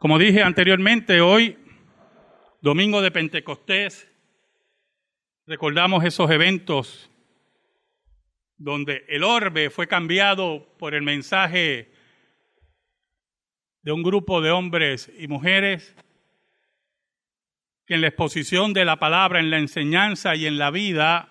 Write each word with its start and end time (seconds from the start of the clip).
Como 0.00 0.18
dije 0.18 0.42
anteriormente, 0.42 1.20
hoy, 1.20 1.58
domingo 2.62 3.02
de 3.02 3.10
Pentecostés, 3.10 4.10
recordamos 5.46 6.02
esos 6.04 6.30
eventos 6.30 7.10
donde 8.56 9.04
el 9.08 9.22
orbe 9.22 9.68
fue 9.68 9.86
cambiado 9.86 10.74
por 10.78 10.94
el 10.94 11.02
mensaje 11.02 11.92
de 13.82 13.92
un 13.92 14.02
grupo 14.02 14.40
de 14.40 14.50
hombres 14.50 15.12
y 15.18 15.28
mujeres 15.28 15.94
que 17.84 17.92
en 17.92 18.00
la 18.00 18.06
exposición 18.06 18.72
de 18.72 18.86
la 18.86 18.96
palabra, 18.96 19.38
en 19.38 19.50
la 19.50 19.58
enseñanza 19.58 20.34
y 20.34 20.46
en 20.46 20.56
la 20.56 20.70
vida 20.70 21.28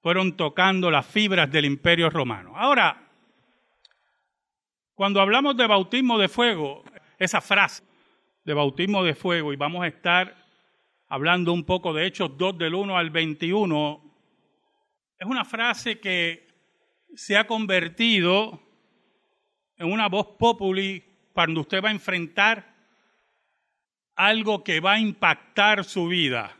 fueron 0.00 0.38
tocando 0.38 0.90
las 0.90 1.04
fibras 1.04 1.52
del 1.52 1.66
imperio 1.66 2.08
romano. 2.08 2.56
Ahora, 2.56 3.10
cuando 4.94 5.20
hablamos 5.20 5.54
de 5.58 5.66
bautismo 5.66 6.16
de 6.16 6.30
fuego, 6.30 6.82
esa 7.18 7.40
frase 7.40 7.82
de 8.44 8.54
bautismo 8.54 9.02
de 9.02 9.14
fuego 9.14 9.52
y 9.52 9.56
vamos 9.56 9.82
a 9.82 9.88
estar 9.88 10.36
hablando 11.08 11.52
un 11.52 11.64
poco 11.64 11.92
de 11.92 12.06
Hechos 12.06 12.36
2 12.36 12.58
del 12.58 12.74
1 12.74 12.96
al 12.96 13.10
21, 13.10 14.14
es 15.18 15.26
una 15.26 15.44
frase 15.44 15.98
que 15.98 16.46
se 17.14 17.36
ha 17.36 17.46
convertido 17.46 18.60
en 19.76 19.90
una 19.90 20.08
voz 20.08 20.36
populi 20.38 21.02
cuando 21.32 21.62
usted 21.62 21.82
va 21.82 21.88
a 21.88 21.92
enfrentar 21.92 22.74
algo 24.14 24.64
que 24.64 24.80
va 24.80 24.94
a 24.94 24.98
impactar 24.98 25.84
su 25.84 26.08
vida, 26.08 26.56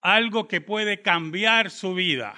algo 0.00 0.46
que 0.46 0.60
puede 0.60 1.02
cambiar 1.02 1.70
su 1.70 1.94
vida. 1.94 2.34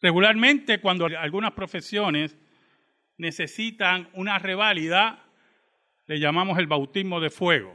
Regularmente 0.00 0.80
cuando 0.80 1.06
algunas 1.06 1.52
profesiones 1.52 2.36
necesitan 3.18 4.08
una 4.14 4.38
reválida, 4.38 5.25
le 6.06 6.18
llamamos 6.20 6.58
el 6.58 6.66
bautismo 6.66 7.20
de 7.20 7.30
fuego, 7.30 7.74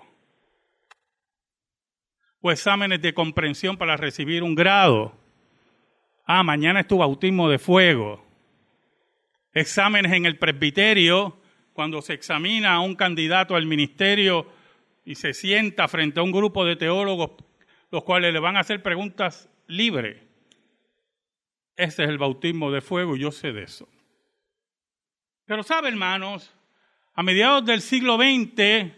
o 2.42 2.52
exámenes 2.52 3.02
de 3.02 3.14
comprensión 3.14 3.78
para 3.78 3.98
recibir 3.98 4.44
un 4.44 4.56
grado. 4.56 5.14
Ah, 6.26 6.44
mañana 6.44 6.80
es 6.80 6.88
tu 6.88 6.98
bautismo 6.98 7.50
de 7.50 7.60
fuego. 7.60 8.26
Exámenes 9.54 10.14
en 10.14 10.26
el 10.26 10.38
presbiterio, 10.38 11.38
cuando 11.74 12.02
se 12.02 12.14
examina 12.14 12.74
a 12.74 12.80
un 12.80 12.96
candidato 12.96 13.56
al 13.56 13.66
ministerio 13.66 14.48
y 15.06 15.16
se 15.16 15.34
sienta 15.34 15.88
frente 15.88 16.20
a 16.20 16.24
un 16.24 16.32
grupo 16.32 16.66
de 16.66 16.76
teólogos, 16.76 17.32
los 17.92 18.04
cuales 18.04 18.34
le 18.34 18.40
van 18.40 18.58
a 18.58 18.62
hacer 18.62 18.82
preguntas 18.82 19.50
libres. 19.68 20.22
Ese 21.76 22.04
es 22.04 22.10
el 22.10 22.18
bautismo 22.18 22.72
de 22.72 22.82
fuego 22.82 23.16
y 23.16 23.20
yo 23.20 23.32
sé 23.32 23.52
de 23.52 23.64
eso. 23.64 23.88
Pero 25.46 25.64
sabe, 25.64 25.90
hermanos, 25.90 26.54
a 27.22 27.24
mediados 27.24 27.64
del 27.64 27.84
siglo 27.84 28.16
XX, 28.16 28.92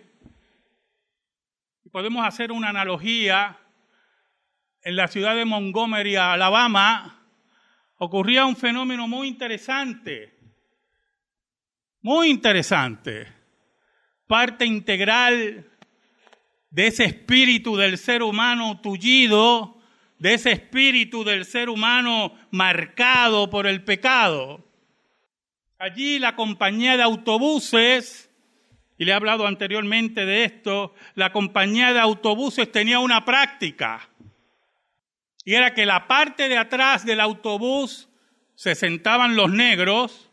podemos 1.91 2.25
hacer 2.25 2.53
una 2.53 2.69
analogía, 2.69 3.59
en 4.81 4.95
la 4.95 5.09
ciudad 5.09 5.35
de 5.35 5.43
Montgomery, 5.43 6.15
Alabama, 6.15 7.27
ocurría 7.97 8.45
un 8.45 8.55
fenómeno 8.55 9.09
muy 9.09 9.27
interesante, 9.27 10.39
muy 12.01 12.29
interesante, 12.29 13.27
parte 14.25 14.65
integral 14.65 15.69
de 16.69 16.87
ese 16.87 17.03
espíritu 17.03 17.75
del 17.75 17.97
ser 17.97 18.23
humano 18.23 18.79
tullido, 18.79 19.81
de 20.17 20.35
ese 20.35 20.53
espíritu 20.53 21.25
del 21.25 21.43
ser 21.43 21.67
humano 21.67 22.33
marcado 22.51 23.49
por 23.49 23.67
el 23.67 23.83
pecado. 23.83 24.62
Allí 25.83 26.17
la 26.17 26.37
compañía 26.37 26.95
de 26.95 27.03
autobuses, 27.03 28.31
y 28.97 29.03
le 29.03 29.11
he 29.11 29.13
hablado 29.13 29.45
anteriormente 29.45 30.25
de 30.25 30.45
esto, 30.45 30.95
la 31.13 31.33
compañía 31.33 31.91
de 31.91 31.99
autobuses 31.99 32.71
tenía 32.71 32.99
una 32.99 33.25
práctica. 33.25 34.09
Y 35.43 35.55
era 35.55 35.73
que 35.73 35.85
la 35.85 36.07
parte 36.07 36.47
de 36.47 36.57
atrás 36.57 37.05
del 37.05 37.19
autobús 37.19 38.07
se 38.55 38.75
sentaban 38.75 39.35
los 39.35 39.51
negros 39.51 40.31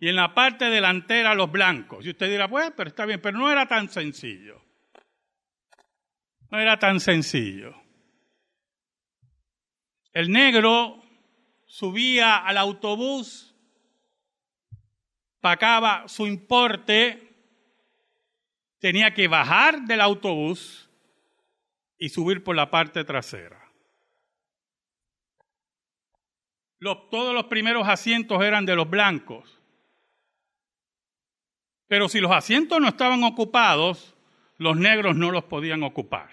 y 0.00 0.08
en 0.08 0.16
la 0.16 0.34
parte 0.34 0.64
delantera 0.64 1.36
los 1.36 1.52
blancos. 1.52 2.04
Y 2.04 2.10
usted 2.10 2.28
dirá, 2.28 2.48
pues, 2.48 2.72
pero 2.76 2.88
está 2.88 3.06
bien, 3.06 3.20
pero 3.20 3.38
no 3.38 3.52
era 3.52 3.68
tan 3.68 3.88
sencillo. 3.88 4.64
No 6.50 6.58
era 6.58 6.80
tan 6.80 6.98
sencillo. 6.98 7.72
El 10.12 10.32
negro 10.32 11.04
subía 11.66 12.38
al 12.38 12.58
autobús 12.58 13.51
pagaba 15.42 16.08
su 16.08 16.26
importe, 16.26 17.34
tenía 18.78 19.12
que 19.12 19.28
bajar 19.28 19.82
del 19.82 20.00
autobús 20.00 20.88
y 21.98 22.08
subir 22.08 22.42
por 22.42 22.56
la 22.56 22.70
parte 22.70 23.04
trasera. 23.04 23.60
todos 27.10 27.32
los 27.32 27.44
primeros 27.44 27.86
asientos 27.86 28.42
eran 28.42 28.66
de 28.66 28.74
los 28.74 28.90
blancos. 28.90 29.60
Pero 31.86 32.08
si 32.08 32.18
los 32.18 32.32
asientos 32.32 32.80
no 32.80 32.88
estaban 32.88 33.22
ocupados, 33.22 34.16
los 34.58 34.76
negros 34.76 35.14
no 35.14 35.30
los 35.30 35.44
podían 35.44 35.84
ocupar. 35.84 36.30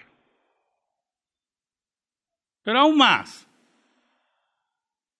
Pero 2.62 2.80
aún 2.80 2.96
más, 2.96 3.46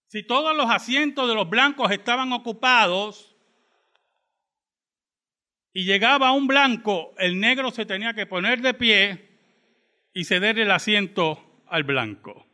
si 0.06 0.24
todos 0.24 0.56
los 0.56 0.68
asientos 0.68 1.28
de 1.28 1.34
los 1.36 1.48
blancos 1.48 1.92
estaban 1.92 2.32
ocupados, 2.32 3.29
y 5.72 5.84
llegaba 5.84 6.32
un 6.32 6.46
blanco, 6.46 7.14
el 7.18 7.38
negro 7.38 7.70
se 7.70 7.86
tenía 7.86 8.14
que 8.14 8.26
poner 8.26 8.60
de 8.60 8.74
pie 8.74 9.30
y 10.12 10.24
ceder 10.24 10.58
el 10.58 10.70
asiento 10.70 11.62
al 11.66 11.84
blanco. 11.84 12.46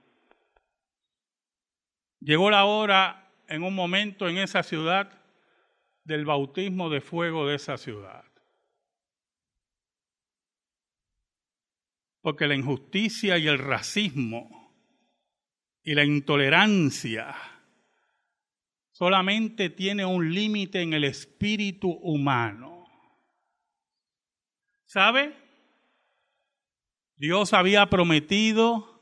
Llegó 2.21 2.51
la 2.51 2.65
hora 2.65 3.33
en 3.49 3.63
un 3.63 3.75
momento 3.75 4.29
en 4.29 4.39
esa 4.39 4.63
ciudad 4.63 5.23
del 6.05 6.25
bautismo 6.25 6.91
de 6.91 7.01
fuego 7.01 7.47
de 7.47 7.57
esa 7.57 7.79
ciudad. 7.79 8.25
Porque 12.21 12.47
la 12.47 12.55
injusticia 12.55 13.39
y 13.39 13.47
el 13.47 13.59
racismo 13.59 14.75
y 15.83 15.95
la 15.95 16.05
intolerancia 16.05 17.35
solamente 18.91 19.71
tiene 19.71 20.05
un 20.05 20.35
límite 20.35 20.83
en 20.83 20.93
el 20.93 21.05
espíritu 21.05 21.91
humano. 21.91 22.76
¿Sabe? 24.87 25.35
Dios 27.17 27.53
había 27.53 27.87
prometido 27.87 29.01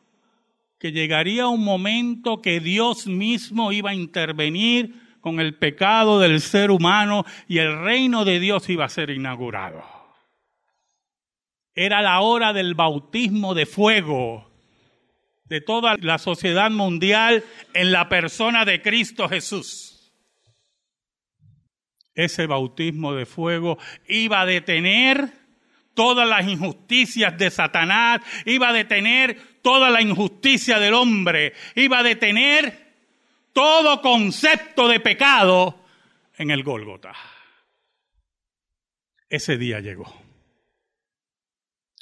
que 0.79 0.93
llegaría 0.93 1.47
un 1.47 1.65
momento 1.65 2.43
que 2.43 2.61
Dios 2.61 3.07
mismo 3.07 3.73
iba 3.73 3.91
a 3.91 3.95
intervenir 3.95 5.19
con 5.21 5.41
el 5.41 5.57
pecado 5.57 6.21
del 6.21 6.41
ser 6.41 6.71
humano 6.71 7.25
y 7.49 7.59
el 7.59 7.81
reino 7.81 8.25
de 8.25 8.41
Dios 8.41 8.69
iba 8.69 8.85
a 8.85 8.91
ser 8.91 9.11
inaugurado. 9.11 9.83
Era 11.75 12.03
la 12.03 12.21
hora 12.21 12.53
del 12.53 12.75
bautismo 12.75 13.55
de 13.55 13.67
fuego 13.67 14.51
de 15.45 15.61
toda 15.61 15.97
la 16.01 16.19
sociedad 16.19 16.71
mundial 16.71 17.45
en 17.75 17.93
la 17.93 18.09
persona 18.09 18.65
de 18.65 18.81
Cristo 18.81 19.29
Jesús. 19.29 20.13
Ese 22.15 22.47
bautismo 22.47 23.15
de 23.15 23.27
fuego 23.27 23.79
iba 24.09 24.41
a 24.41 24.47
detener 24.47 25.44
todas 25.95 26.29
las 26.29 26.47
injusticias 26.47 27.37
de 27.39 27.51
Satanás, 27.51 28.21
iba 28.45 28.69
a 28.69 28.73
detener 28.73 29.61
toda 29.63 29.91
la 29.91 30.03
injusticia 30.03 30.79
del 30.79 30.95
hombre, 30.95 31.55
iba 31.75 32.01
a 32.01 32.03
detener 32.03 32.93
todo 33.53 34.03
concepto 34.03 34.89
de 34.89 35.01
pecado 35.01 35.81
en 36.37 36.51
el 36.51 36.63
Gólgota. 36.63 37.15
Ese 39.29 39.57
día 39.57 39.81
llegó. 39.81 40.13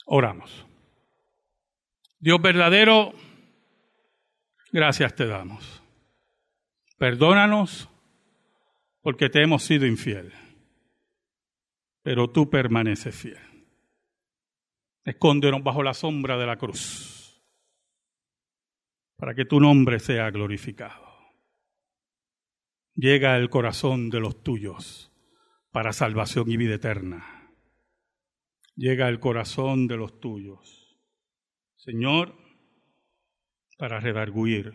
Oramos. 0.06 0.66
Dios 2.18 2.40
verdadero, 2.40 3.14
gracias 4.70 5.14
te 5.14 5.26
damos. 5.26 5.82
Perdónanos 6.98 7.88
porque 9.00 9.28
te 9.28 9.42
hemos 9.42 9.64
sido 9.64 9.86
infiel, 9.86 10.32
pero 12.02 12.30
tú 12.30 12.48
permaneces 12.48 13.14
fiel. 13.14 13.51
Escóndenos 15.04 15.62
bajo 15.62 15.82
la 15.82 15.94
sombra 15.94 16.36
de 16.36 16.46
la 16.46 16.56
cruz, 16.56 17.42
para 19.16 19.34
que 19.34 19.44
tu 19.44 19.58
nombre 19.58 19.98
sea 19.98 20.30
glorificado. 20.30 21.12
Llega 22.94 23.36
el 23.36 23.50
corazón 23.50 24.10
de 24.10 24.20
los 24.20 24.42
tuyos 24.42 25.10
para 25.70 25.92
salvación 25.92 26.50
y 26.50 26.56
vida 26.56 26.74
eterna. 26.74 27.50
Llega 28.76 29.08
el 29.08 29.18
corazón 29.18 29.88
de 29.88 29.96
los 29.96 30.20
tuyos, 30.20 30.98
Señor, 31.76 32.36
para 33.78 33.98
redarguir 33.98 34.72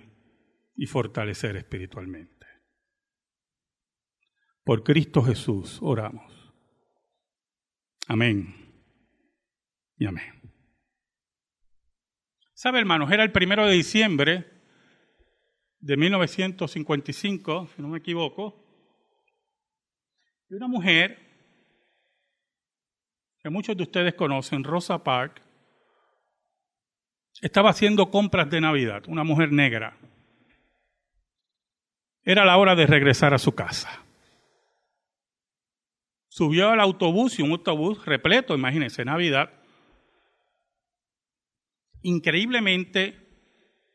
y 0.75 0.88
fortalecer 0.88 1.56
espiritualmente. 1.56 2.45
Por 4.63 4.83
Cristo 4.83 5.24
Jesús 5.24 5.79
oramos. 5.81 6.53
Amén. 8.07 8.66
Y 9.97 10.05
amén. 10.05 10.41
¿Sabe, 12.53 12.79
hermanos? 12.79 13.11
Era 13.11 13.23
el 13.23 13.31
primero 13.31 13.65
de 13.65 13.73
diciembre 13.73 14.45
de 15.79 15.97
1955, 15.97 17.69
si 17.75 17.81
no 17.81 17.88
me 17.88 17.99
equivoco, 17.99 18.63
y 20.49 20.55
una 20.55 20.67
mujer 20.67 21.19
que 23.39 23.49
muchos 23.49 23.75
de 23.77 23.83
ustedes 23.83 24.13
conocen, 24.15 24.63
Rosa 24.63 25.03
Park, 25.03 25.41
estaba 27.41 27.69
haciendo 27.69 28.09
compras 28.09 28.50
de 28.50 28.61
Navidad, 28.61 29.03
una 29.07 29.23
mujer 29.23 29.51
negra. 29.51 29.97
Era 32.23 32.43
la 32.43 32.57
hora 32.57 32.75
de 32.75 32.88
regresar 32.88 33.33
a 33.33 33.38
su 33.38 33.53
casa. 33.53 34.03
Subió 36.27 36.69
al 36.69 36.79
autobús 36.81 37.39
y 37.39 37.41
un 37.41 37.51
autobús 37.51 38.05
repleto, 38.05 38.55
imagínense, 38.55 39.05
Navidad. 39.05 39.56
Increíblemente, 42.07 43.18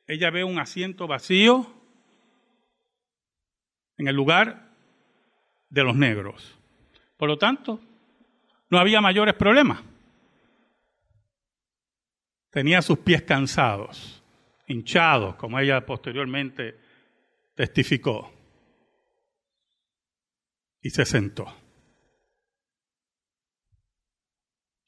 ella 0.06 0.28
ve 0.28 0.44
un 0.44 0.58
asiento 0.58 1.06
vacío 1.06 1.66
en 3.96 4.06
el 4.06 4.14
lugar 4.14 4.68
de 5.70 5.82
los 5.82 5.96
negros. 5.96 6.58
Por 7.16 7.30
lo 7.30 7.38
tanto, 7.38 7.80
no 8.68 8.78
había 8.78 9.00
mayores 9.00 9.32
problemas. 9.32 9.82
Tenía 12.50 12.82
sus 12.82 12.98
pies 12.98 13.22
cansados, 13.22 14.22
hinchados, 14.66 15.36
como 15.36 15.58
ella 15.58 15.86
posteriormente 15.86 16.78
testificó. 17.54 18.30
Y 20.82 20.90
se 20.90 21.06
sentó. 21.06 21.46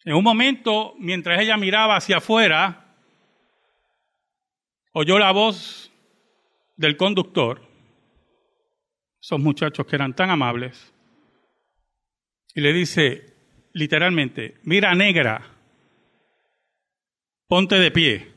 En 0.05 0.13
un 0.13 0.23
momento, 0.23 0.95
mientras 0.99 1.41
ella 1.41 1.57
miraba 1.57 1.97
hacia 1.97 2.19
afuera, 2.19 2.84
oyó 4.95 5.19
la 5.19 5.33
voz 5.33 5.93
del 6.77 6.97
conductor, 6.97 7.61
esos 9.21 9.41
muchachos 9.41 9.87
que 9.87 9.97
eran 9.97 10.15
tan 10.15 10.31
amables, 10.31 10.95
y 12.55 12.61
le 12.61 12.73
dice 12.73 13.35
literalmente, 13.73 14.59
mira 14.63 14.95
negra, 14.95 15.51
ponte 17.49 17.77
de 17.77 17.91
pie, 17.91 18.33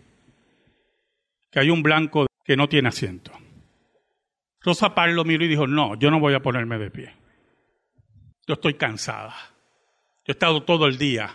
que 1.51 1.59
hay 1.59 1.69
un 1.69 1.83
blanco 1.83 2.25
que 2.43 2.57
no 2.57 2.67
tiene 2.67 2.89
asiento. 2.89 3.31
Rosa 4.61 4.95
Parks 4.95 5.13
lo 5.13 5.23
miró 5.23 5.45
y 5.45 5.49
dijo, 5.49 5.67
no, 5.67 5.95
yo 5.95 6.09
no 6.09 6.19
voy 6.19 6.33
a 6.33 6.41
ponerme 6.41 6.79
de 6.79 6.89
pie. 6.89 7.13
Yo 8.47 8.55
estoy 8.55 8.73
cansada. 8.73 9.35
Yo 10.25 10.31
he 10.31 10.31
estado 10.31 10.63
todo 10.63 10.87
el 10.87 10.97
día 10.97 11.29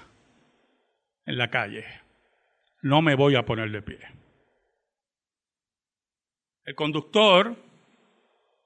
en 1.24 1.38
la 1.38 1.48
calle. 1.48 1.84
No 2.82 3.00
me 3.00 3.14
voy 3.14 3.36
a 3.36 3.44
poner 3.44 3.70
de 3.70 3.82
pie. 3.82 4.21
El 6.64 6.74
conductor 6.74 7.56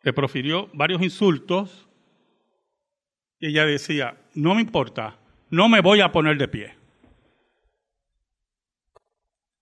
le 0.02 0.12
profirió 0.12 0.68
varios 0.74 1.02
insultos 1.02 1.88
y 3.38 3.48
ella 3.48 3.64
decía, 3.64 4.18
no 4.34 4.54
me 4.54 4.60
importa, 4.60 5.18
no 5.50 5.68
me 5.68 5.80
voy 5.80 6.00
a 6.00 6.12
poner 6.12 6.36
de 6.36 6.48
pie. 6.48 6.74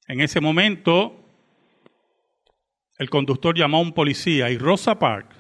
En 0.07 0.21
ese 0.21 0.41
momento, 0.41 1.25
el 2.99 3.09
conductor 3.09 3.57
llamó 3.57 3.79
a 3.79 3.83
un 3.83 3.93
policía 3.93 4.51
y 4.51 4.59
Rosa 4.59 4.99
Park 4.99 5.35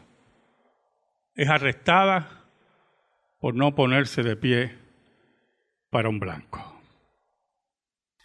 es 1.34 1.48
arrestada 1.48 2.44
por 3.40 3.54
no 3.54 3.74
ponerse 3.74 4.22
de 4.22 4.36
pie 4.36 4.78
para 5.90 6.08
un 6.08 6.18
blanco. 6.18 6.80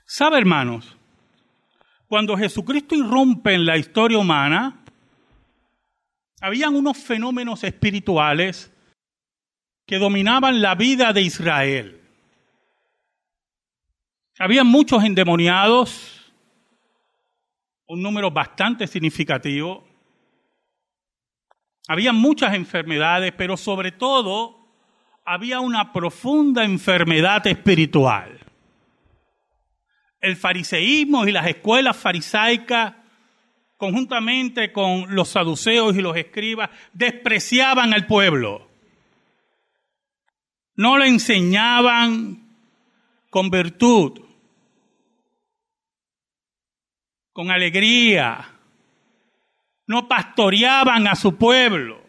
¿Sabe, 0.05 0.37
hermanos? 0.37 0.98
Cuando 2.09 2.35
Jesucristo 2.35 2.95
irrumpe 2.95 3.53
en 3.53 3.67
la 3.67 3.77
historia 3.77 4.17
humana, 4.17 4.83
habían 6.41 6.75
unos 6.75 6.97
fenómenos 6.97 7.63
espirituales 7.63 8.73
que 9.85 9.99
dominaban 9.99 10.59
la 10.59 10.73
vida 10.73 11.13
de 11.13 11.21
Israel. 11.21 12.01
Había 14.39 14.63
muchos 14.63 15.03
endemoniados, 15.03 16.33
un 17.85 18.01
número 18.01 18.31
bastante 18.31 18.87
significativo. 18.87 19.87
Había 21.87 22.11
muchas 22.11 22.55
enfermedades, 22.55 23.33
pero 23.37 23.55
sobre 23.55 23.91
todo 23.91 24.57
había 25.23 25.59
una 25.59 25.93
profunda 25.93 26.63
enfermedad 26.63 27.45
espiritual 27.45 28.38
el 30.21 30.35
fariseísmo 30.35 31.27
y 31.27 31.31
las 31.31 31.47
escuelas 31.47 31.97
farisaicas, 31.97 32.93
conjuntamente 33.77 34.71
con 34.71 35.15
los 35.15 35.29
saduceos 35.29 35.95
y 35.95 36.01
los 36.01 36.17
escribas, 36.17 36.69
despreciaban 36.93 37.93
al 37.93 38.05
pueblo. 38.05 38.67
No 40.75 40.97
lo 40.97 41.03
enseñaban 41.03 42.49
con 43.29 43.49
virtud, 43.49 44.21
con 47.33 47.51
alegría. 47.51 48.55
No 49.87 50.07
pastoreaban 50.07 51.07
a 51.07 51.15
su 51.15 51.35
pueblo. 51.35 52.08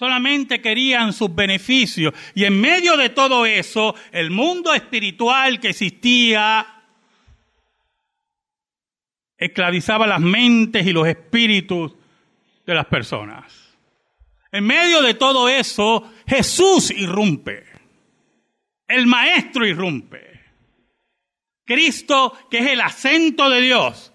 Solamente 0.00 0.62
querían 0.62 1.12
sus 1.12 1.34
beneficios. 1.34 2.14
Y 2.34 2.46
en 2.46 2.58
medio 2.58 2.96
de 2.96 3.10
todo 3.10 3.44
eso, 3.44 3.94
el 4.12 4.30
mundo 4.30 4.72
espiritual 4.72 5.60
que 5.60 5.68
existía 5.68 6.66
esclavizaba 9.36 10.06
las 10.06 10.20
mentes 10.20 10.86
y 10.86 10.94
los 10.94 11.06
espíritus 11.06 11.92
de 12.64 12.74
las 12.74 12.86
personas. 12.86 13.76
En 14.50 14.64
medio 14.64 15.02
de 15.02 15.12
todo 15.12 15.50
eso, 15.50 16.10
Jesús 16.26 16.90
irrumpe. 16.92 17.66
El 18.88 19.06
Maestro 19.06 19.66
irrumpe. 19.66 20.40
Cristo, 21.66 22.38
que 22.50 22.56
es 22.56 22.68
el 22.68 22.80
acento 22.80 23.50
de 23.50 23.60
Dios. 23.60 24.14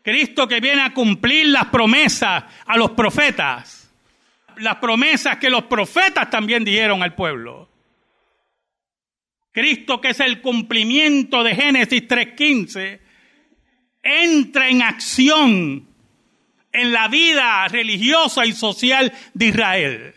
Cristo 0.00 0.46
que 0.46 0.60
viene 0.60 0.82
a 0.82 0.94
cumplir 0.94 1.48
las 1.48 1.64
promesas 1.64 2.44
a 2.64 2.76
los 2.76 2.92
profetas 2.92 3.87
las 4.60 4.76
promesas 4.76 5.38
que 5.38 5.50
los 5.50 5.64
profetas 5.64 6.30
también 6.30 6.64
dieron 6.64 7.02
al 7.02 7.14
pueblo. 7.14 7.68
Cristo, 9.52 10.00
que 10.00 10.10
es 10.10 10.20
el 10.20 10.40
cumplimiento 10.40 11.42
de 11.42 11.54
Génesis 11.54 12.06
3.15, 12.06 13.00
entra 14.02 14.68
en 14.68 14.82
acción 14.82 15.88
en 16.72 16.92
la 16.92 17.08
vida 17.08 17.66
religiosa 17.68 18.46
y 18.46 18.52
social 18.52 19.12
de 19.34 19.46
Israel. 19.46 20.14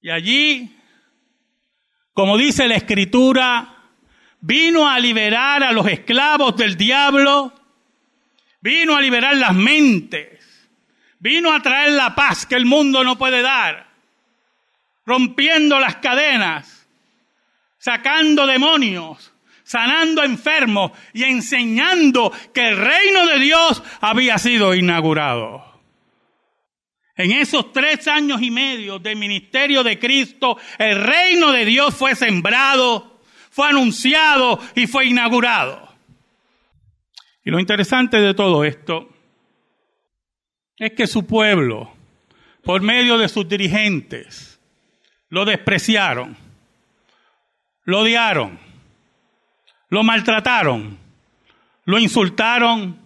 Y 0.00 0.10
allí, 0.10 0.76
como 2.12 2.36
dice 2.36 2.66
la 2.68 2.76
escritura, 2.76 3.74
vino 4.40 4.88
a 4.88 4.98
liberar 4.98 5.62
a 5.62 5.72
los 5.72 5.86
esclavos 5.86 6.56
del 6.56 6.76
diablo, 6.76 7.52
vino 8.60 8.96
a 8.96 9.00
liberar 9.00 9.36
las 9.36 9.54
mentes, 9.54 10.33
Vino 11.24 11.54
a 11.54 11.60
traer 11.60 11.92
la 11.92 12.14
paz 12.14 12.44
que 12.44 12.54
el 12.54 12.66
mundo 12.66 13.02
no 13.02 13.16
puede 13.16 13.40
dar, 13.40 13.86
rompiendo 15.06 15.80
las 15.80 15.96
cadenas, 15.96 16.86
sacando 17.78 18.46
demonios, 18.46 19.32
sanando 19.62 20.22
enfermos 20.22 20.92
y 21.14 21.22
enseñando 21.24 22.30
que 22.52 22.68
el 22.68 22.76
reino 22.76 23.26
de 23.26 23.38
Dios 23.38 23.82
había 24.02 24.36
sido 24.36 24.74
inaugurado. 24.74 25.64
En 27.16 27.32
esos 27.32 27.72
tres 27.72 28.06
años 28.06 28.42
y 28.42 28.50
medio 28.50 28.98
del 28.98 29.16
ministerio 29.16 29.82
de 29.82 29.98
Cristo, 29.98 30.58
el 30.76 31.02
reino 31.02 31.52
de 31.52 31.64
Dios 31.64 31.94
fue 31.94 32.14
sembrado, 32.16 33.22
fue 33.50 33.68
anunciado 33.68 34.60
y 34.74 34.86
fue 34.86 35.06
inaugurado. 35.06 35.88
Y 37.46 37.50
lo 37.50 37.58
interesante 37.58 38.18
de 38.18 38.34
todo 38.34 38.62
esto 38.62 39.13
es 40.78 40.92
que 40.92 41.06
su 41.06 41.26
pueblo, 41.26 41.92
por 42.62 42.82
medio 42.82 43.18
de 43.18 43.28
sus 43.28 43.48
dirigentes, 43.48 44.60
lo 45.28 45.44
despreciaron, 45.44 46.36
lo 47.84 48.00
odiaron, 48.00 48.58
lo 49.88 50.02
maltrataron, 50.02 50.98
lo 51.84 51.98
insultaron 51.98 52.98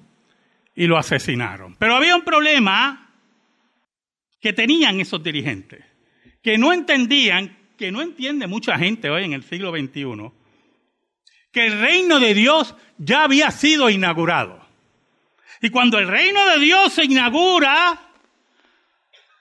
y 0.75 0.87
lo 0.87 0.96
asesinaron. 0.96 1.75
Pero 1.76 1.96
había 1.96 2.16
un 2.16 2.22
problema 2.22 3.12
que 4.40 4.52
tenían 4.52 5.00
esos 5.00 5.22
dirigentes, 5.22 5.84
que 6.42 6.56
no 6.56 6.72
entendían, 6.72 7.58
que 7.76 7.90
no 7.90 8.00
entiende 8.00 8.46
mucha 8.46 8.78
gente 8.78 9.10
hoy 9.10 9.25
en 9.25 9.32
el 9.32 9.42
siglo 9.42 9.72
XXI, 9.72 10.30
que 11.52 11.66
el 11.66 11.80
reino 11.80 12.20
de 12.20 12.34
Dios 12.34 12.75
ya 12.98 13.25
había 13.25 13.50
sido 13.50 13.90
inaugurado. 13.90 14.67
Y 15.61 15.71
cuando 15.71 15.99
el 15.99 16.09
reino 16.09 16.47
de 16.47 16.59
Dios 16.61 16.93
se 16.93 17.05
inaugura, 17.05 17.99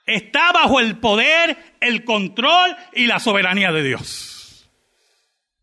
está 0.04 0.52
bajo 0.52 0.80
el 0.80 0.98
poder, 0.98 1.56
el 1.80 2.04
control 2.04 2.76
y 2.94 3.06
la 3.06 3.18
soberanía 3.18 3.70
de 3.72 3.82
Dios. 3.82 4.68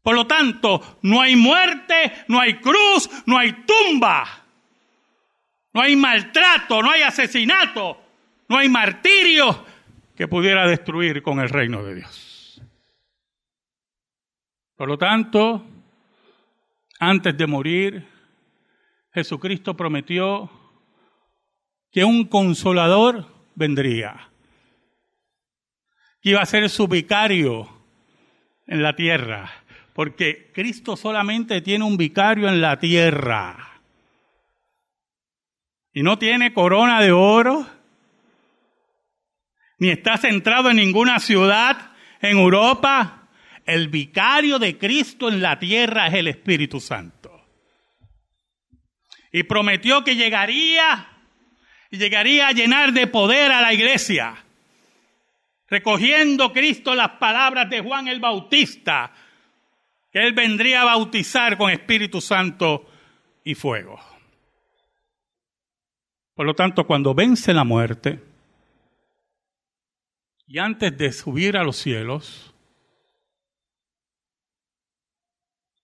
Por 0.02 0.16
lo 0.16 0.28
tanto, 0.28 1.00
no 1.02 1.22
hay 1.22 1.36
muerte, 1.36 2.14
no 2.28 2.40
hay 2.40 2.60
cruz, 2.60 3.10
no 3.26 3.38
hay 3.38 3.54
tumba, 3.66 4.46
no 5.74 5.82
hay 5.82 5.96
maltrato, 5.96 6.82
no 6.82 6.92
hay 6.92 7.02
asesinato, 7.02 8.02
no 8.48 8.58
hay 8.58 8.70
martirio 8.70 9.66
que 10.16 10.28
pudiera 10.28 10.68
destruir 10.68 11.24
con 11.24 11.40
el 11.40 11.50
reino 11.50 11.84
de 11.84 11.96
Dios. 11.96 12.62
Por 14.76 14.88
lo 14.88 14.98
tanto, 14.98 15.66
antes 17.00 17.36
de 17.36 17.48
morir, 17.48 18.08
Jesucristo 19.16 19.78
prometió 19.78 20.52
que 21.90 22.04
un 22.04 22.26
consolador 22.26 23.26
vendría, 23.56 24.30
que 26.22 26.32
iba 26.32 26.42
a 26.42 26.46
ser 26.46 26.70
su 26.70 26.90
vicario 26.90 27.70
en 28.68 28.84
la 28.84 28.94
tierra, 28.94 29.50
porque 29.94 30.52
Cristo 30.54 30.98
solamente 30.98 31.62
tiene 31.62 31.86
un 31.86 31.96
vicario 31.96 32.50
en 32.50 32.60
la 32.60 32.78
tierra. 32.78 33.80
Y 35.94 36.04
no 36.04 36.20
tiene 36.20 36.54
corona 36.54 37.02
de 37.02 37.14
oro, 37.14 37.66
ni 39.80 39.92
está 39.92 40.18
centrado 40.18 40.72
en 40.72 40.76
ninguna 40.76 41.20
ciudad 41.20 41.94
en 42.20 42.38
Europa. 42.38 43.30
El 43.66 43.88
vicario 43.88 44.60
de 44.60 44.78
Cristo 44.78 45.30
en 45.30 45.42
la 45.42 45.58
tierra 45.58 46.08
es 46.08 46.16
el 46.16 46.28
Espíritu 46.28 46.82
Santo. 46.82 47.25
Y 49.36 49.44
prometió 49.44 50.02
que 50.06 50.16
llegaría 50.16 51.10
y 51.92 51.98
llegaría 51.98 52.48
a 52.48 52.52
llenar 52.54 52.94
de 52.94 53.06
poder 53.06 53.52
a 53.52 53.60
la 53.60 53.74
iglesia, 53.74 54.34
recogiendo 55.68 56.54
Cristo 56.54 56.96
las 56.96 57.18
palabras 57.18 57.70
de 57.70 57.82
Juan 57.82 58.08
el 58.08 58.22
Bautista, 58.22 59.12
que 60.10 60.20
él 60.26 60.32
vendría 60.32 60.84
a 60.84 60.86
bautizar 60.86 61.58
con 61.58 61.70
Espíritu 61.70 62.22
Santo 62.22 62.90
y 63.44 63.56
fuego. 63.56 64.00
Por 66.34 66.46
lo 66.46 66.54
tanto, 66.54 66.88
cuando 66.88 67.14
vence 67.14 67.54
la 67.54 67.66
muerte, 67.66 68.24
y 70.48 70.60
antes 70.60 70.98
de 70.98 71.12
subir 71.12 71.58
a 71.58 71.64
los 71.66 71.76
cielos, 71.76 72.55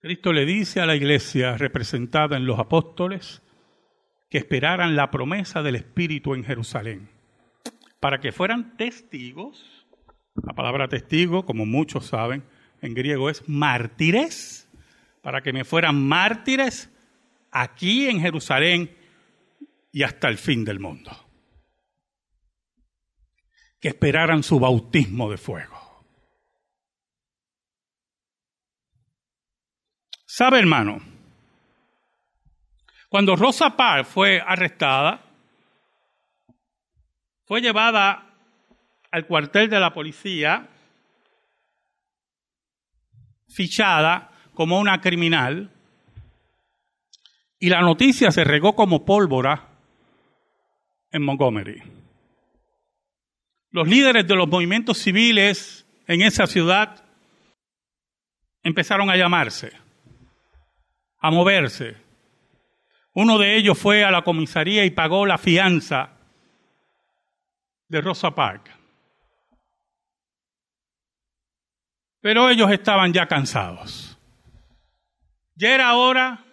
Cristo 0.02 0.32
le 0.32 0.44
dice 0.44 0.80
a 0.80 0.86
la 0.86 0.96
iglesia 0.96 1.56
representada 1.56 2.36
en 2.36 2.44
los 2.44 2.58
apóstoles 2.58 3.40
que 4.28 4.38
esperaran 4.38 4.96
la 4.96 5.12
promesa 5.12 5.62
del 5.62 5.76
Espíritu 5.76 6.34
en 6.34 6.42
Jerusalén, 6.42 7.08
para 8.00 8.18
que 8.18 8.32
fueran 8.32 8.76
testigos. 8.76 9.86
La 10.34 10.54
palabra 10.54 10.88
testigo, 10.88 11.46
como 11.46 11.66
muchos 11.66 12.06
saben, 12.06 12.42
en 12.80 12.94
griego 12.94 13.30
es 13.30 13.48
mártires, 13.48 14.68
para 15.22 15.40
que 15.40 15.52
me 15.52 15.64
fueran 15.64 16.04
mártires 16.04 16.90
aquí 17.52 18.08
en 18.08 18.20
Jerusalén 18.20 18.90
y 19.92 20.02
hasta 20.02 20.28
el 20.28 20.36
fin 20.36 20.64
del 20.64 20.80
mundo 20.80 21.12
que 23.78 23.88
esperaran 23.88 24.44
su 24.44 24.60
bautismo 24.60 25.28
de 25.28 25.36
fuego. 25.36 25.81
¿Sabe, 30.34 30.58
hermano? 30.58 30.98
Cuando 33.10 33.36
Rosa 33.36 33.76
Parks 33.76 34.08
fue 34.08 34.40
arrestada, 34.40 35.20
fue 37.44 37.60
llevada 37.60 38.30
al 39.10 39.26
cuartel 39.26 39.68
de 39.68 39.78
la 39.78 39.92
policía, 39.92 40.70
fichada 43.46 44.30
como 44.54 44.80
una 44.80 45.02
criminal, 45.02 45.70
y 47.58 47.68
la 47.68 47.82
noticia 47.82 48.30
se 48.30 48.42
regó 48.42 48.74
como 48.74 49.04
pólvora 49.04 49.68
en 51.10 51.22
Montgomery 51.22 51.82
los 53.70 53.86
líderes 53.86 54.26
de 54.26 54.34
los 54.34 54.48
movimientos 54.48 54.96
civiles 54.96 55.86
en 56.06 56.22
esa 56.22 56.46
ciudad 56.46 57.04
empezaron 58.62 59.10
a 59.10 59.16
llamarse, 59.16 59.81
a 61.22 61.30
moverse. 61.30 61.96
Uno 63.14 63.38
de 63.38 63.56
ellos 63.56 63.78
fue 63.78 64.04
a 64.04 64.10
la 64.10 64.22
comisaría 64.22 64.84
y 64.84 64.90
pagó 64.90 65.24
la 65.24 65.38
fianza 65.38 66.10
de 67.88 68.00
Rosa 68.00 68.34
Park. 68.34 68.70
Pero 72.20 72.50
ellos 72.50 72.70
estaban 72.70 73.12
ya 73.12 73.26
cansados. 73.26 74.18
Ya 75.54 75.74
era 75.74 75.94
hora 75.94 76.44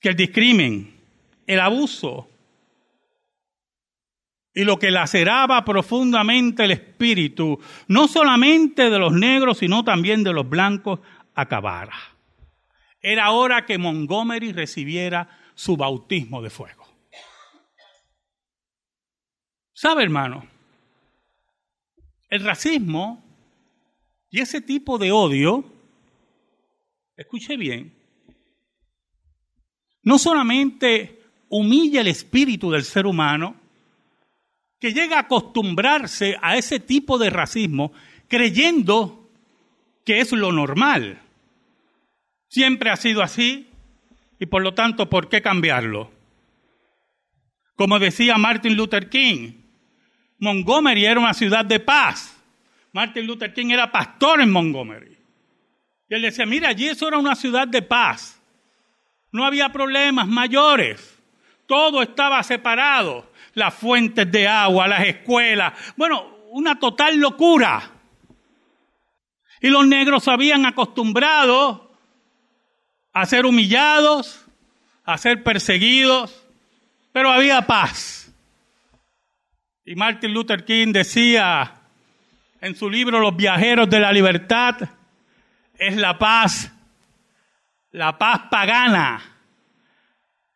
que 0.00 0.08
el 0.08 0.16
discrimen, 0.16 0.98
el 1.46 1.60
abuso, 1.60 2.28
y 4.54 4.64
lo 4.64 4.78
que 4.78 4.90
laceraba 4.90 5.64
profundamente 5.64 6.64
el 6.64 6.70
espíritu, 6.70 7.58
no 7.88 8.06
solamente 8.06 8.88
de 8.88 8.98
los 8.98 9.12
negros, 9.12 9.58
sino 9.58 9.84
también 9.84 10.22
de 10.22 10.32
los 10.32 10.48
blancos, 10.48 11.00
acabara. 11.34 12.13
Era 13.06 13.32
hora 13.32 13.66
que 13.66 13.76
Montgomery 13.76 14.52
recibiera 14.52 15.28
su 15.54 15.76
bautismo 15.76 16.40
de 16.40 16.48
fuego. 16.48 16.88
¿Sabe, 19.74 20.04
hermano? 20.04 20.48
El 22.30 22.42
racismo 22.42 23.22
y 24.30 24.40
ese 24.40 24.62
tipo 24.62 24.96
de 24.96 25.12
odio, 25.12 25.70
escuche 27.14 27.58
bien, 27.58 27.94
no 30.02 30.18
solamente 30.18 31.22
humilla 31.50 32.00
el 32.00 32.08
espíritu 32.08 32.70
del 32.70 32.84
ser 32.84 33.04
humano, 33.04 33.54
que 34.80 34.94
llega 34.94 35.18
a 35.18 35.20
acostumbrarse 35.20 36.38
a 36.40 36.56
ese 36.56 36.80
tipo 36.80 37.18
de 37.18 37.28
racismo 37.28 37.92
creyendo 38.28 39.28
que 40.06 40.20
es 40.20 40.32
lo 40.32 40.52
normal. 40.52 41.20
Siempre 42.54 42.88
ha 42.88 42.94
sido 42.94 43.20
así 43.20 43.68
y 44.38 44.46
por 44.46 44.62
lo 44.62 44.74
tanto, 44.74 45.10
¿por 45.10 45.28
qué 45.28 45.42
cambiarlo? 45.42 46.12
Como 47.74 47.98
decía 47.98 48.38
Martin 48.38 48.76
Luther 48.76 49.10
King, 49.10 49.54
Montgomery 50.38 51.04
era 51.04 51.18
una 51.18 51.34
ciudad 51.34 51.64
de 51.64 51.80
paz. 51.80 52.40
Martin 52.92 53.26
Luther 53.26 53.52
King 53.52 53.70
era 53.70 53.90
pastor 53.90 54.40
en 54.40 54.52
Montgomery. 54.52 55.18
Y 56.08 56.14
él 56.14 56.22
decía, 56.22 56.46
mira, 56.46 56.68
allí 56.68 56.86
eso 56.86 57.08
era 57.08 57.18
una 57.18 57.34
ciudad 57.34 57.66
de 57.66 57.82
paz. 57.82 58.40
No 59.32 59.44
había 59.44 59.72
problemas 59.72 60.28
mayores. 60.28 61.20
Todo 61.66 62.02
estaba 62.02 62.40
separado 62.44 63.32
las 63.54 63.74
fuentes 63.74 64.30
de 64.30 64.46
agua, 64.46 64.86
las 64.86 65.04
escuelas. 65.04 65.72
Bueno, 65.96 66.36
una 66.52 66.78
total 66.78 67.16
locura. 67.16 67.90
Y 69.60 69.70
los 69.70 69.84
negros 69.84 70.22
se 70.22 70.30
habían 70.30 70.66
acostumbrado 70.66 71.83
a 73.14 73.24
ser 73.26 73.46
humillados, 73.46 74.44
a 75.04 75.16
ser 75.16 75.42
perseguidos, 75.44 76.44
pero 77.12 77.30
había 77.30 77.62
paz. 77.62 78.32
Y 79.84 79.94
Martin 79.94 80.34
Luther 80.34 80.64
King 80.64 80.92
decía 80.92 81.74
en 82.60 82.74
su 82.74 82.90
libro 82.90 83.20
Los 83.20 83.36
viajeros 83.36 83.88
de 83.88 84.00
la 84.00 84.12
libertad, 84.12 84.76
es 85.78 85.96
la 85.96 86.18
paz, 86.18 86.72
la 87.92 88.18
paz 88.18 88.42
pagana, 88.50 89.22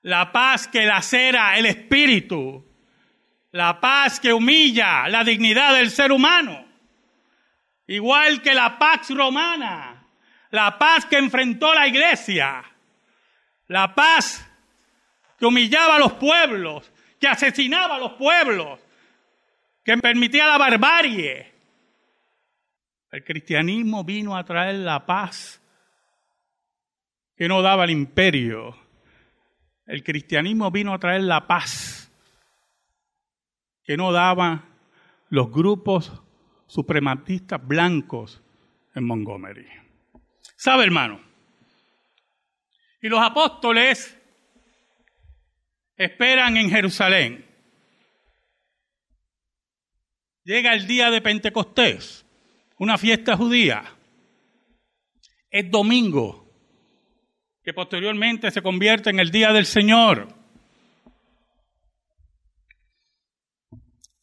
la 0.02 0.32
paz 0.32 0.66
que 0.66 0.84
lacera 0.84 1.56
el 1.58 1.66
espíritu, 1.66 2.64
la 3.52 3.78
paz 3.78 4.18
que 4.18 4.32
humilla 4.32 5.08
la 5.08 5.22
dignidad 5.22 5.74
del 5.74 5.90
ser 5.90 6.10
humano, 6.10 6.66
igual 7.86 8.42
que 8.42 8.54
la 8.54 8.78
paz 8.78 9.10
romana, 9.10 9.87
la 10.50 10.78
paz 10.78 11.06
que 11.06 11.18
enfrentó 11.18 11.74
la 11.74 11.86
iglesia, 11.86 12.64
la 13.66 13.94
paz 13.94 14.48
que 15.38 15.46
humillaba 15.46 15.96
a 15.96 15.98
los 15.98 16.14
pueblos, 16.14 16.90
que 17.20 17.28
asesinaba 17.28 17.96
a 17.96 17.98
los 17.98 18.12
pueblos, 18.12 18.80
que 19.84 19.96
permitía 19.98 20.46
la 20.46 20.58
barbarie. 20.58 21.52
El 23.10 23.24
cristianismo 23.24 24.04
vino 24.04 24.36
a 24.36 24.44
traer 24.44 24.76
la 24.76 25.06
paz 25.06 25.60
que 27.36 27.48
no 27.48 27.62
daba 27.62 27.84
el 27.84 27.90
imperio. 27.90 28.76
El 29.86 30.02
cristianismo 30.02 30.70
vino 30.70 30.92
a 30.92 30.98
traer 30.98 31.22
la 31.22 31.46
paz 31.46 32.10
que 33.84 33.96
no 33.96 34.12
daban 34.12 34.62
los 35.30 35.50
grupos 35.50 36.12
suprematistas 36.66 37.66
blancos 37.66 38.42
en 38.94 39.04
Montgomery. 39.04 39.87
¿Sabe, 40.56 40.84
hermano? 40.84 41.20
Y 43.00 43.08
los 43.08 43.20
apóstoles 43.20 44.16
esperan 45.96 46.56
en 46.56 46.70
Jerusalén. 46.70 47.44
Llega 50.44 50.72
el 50.72 50.86
día 50.86 51.10
de 51.10 51.20
Pentecostés, 51.20 52.24
una 52.78 52.96
fiesta 52.96 53.36
judía. 53.36 53.94
es 55.50 55.70
domingo, 55.70 56.46
que 57.62 57.72
posteriormente 57.72 58.50
se 58.50 58.62
convierte 58.62 59.10
en 59.10 59.18
el 59.18 59.30
día 59.30 59.52
del 59.52 59.66
Señor. 59.66 60.28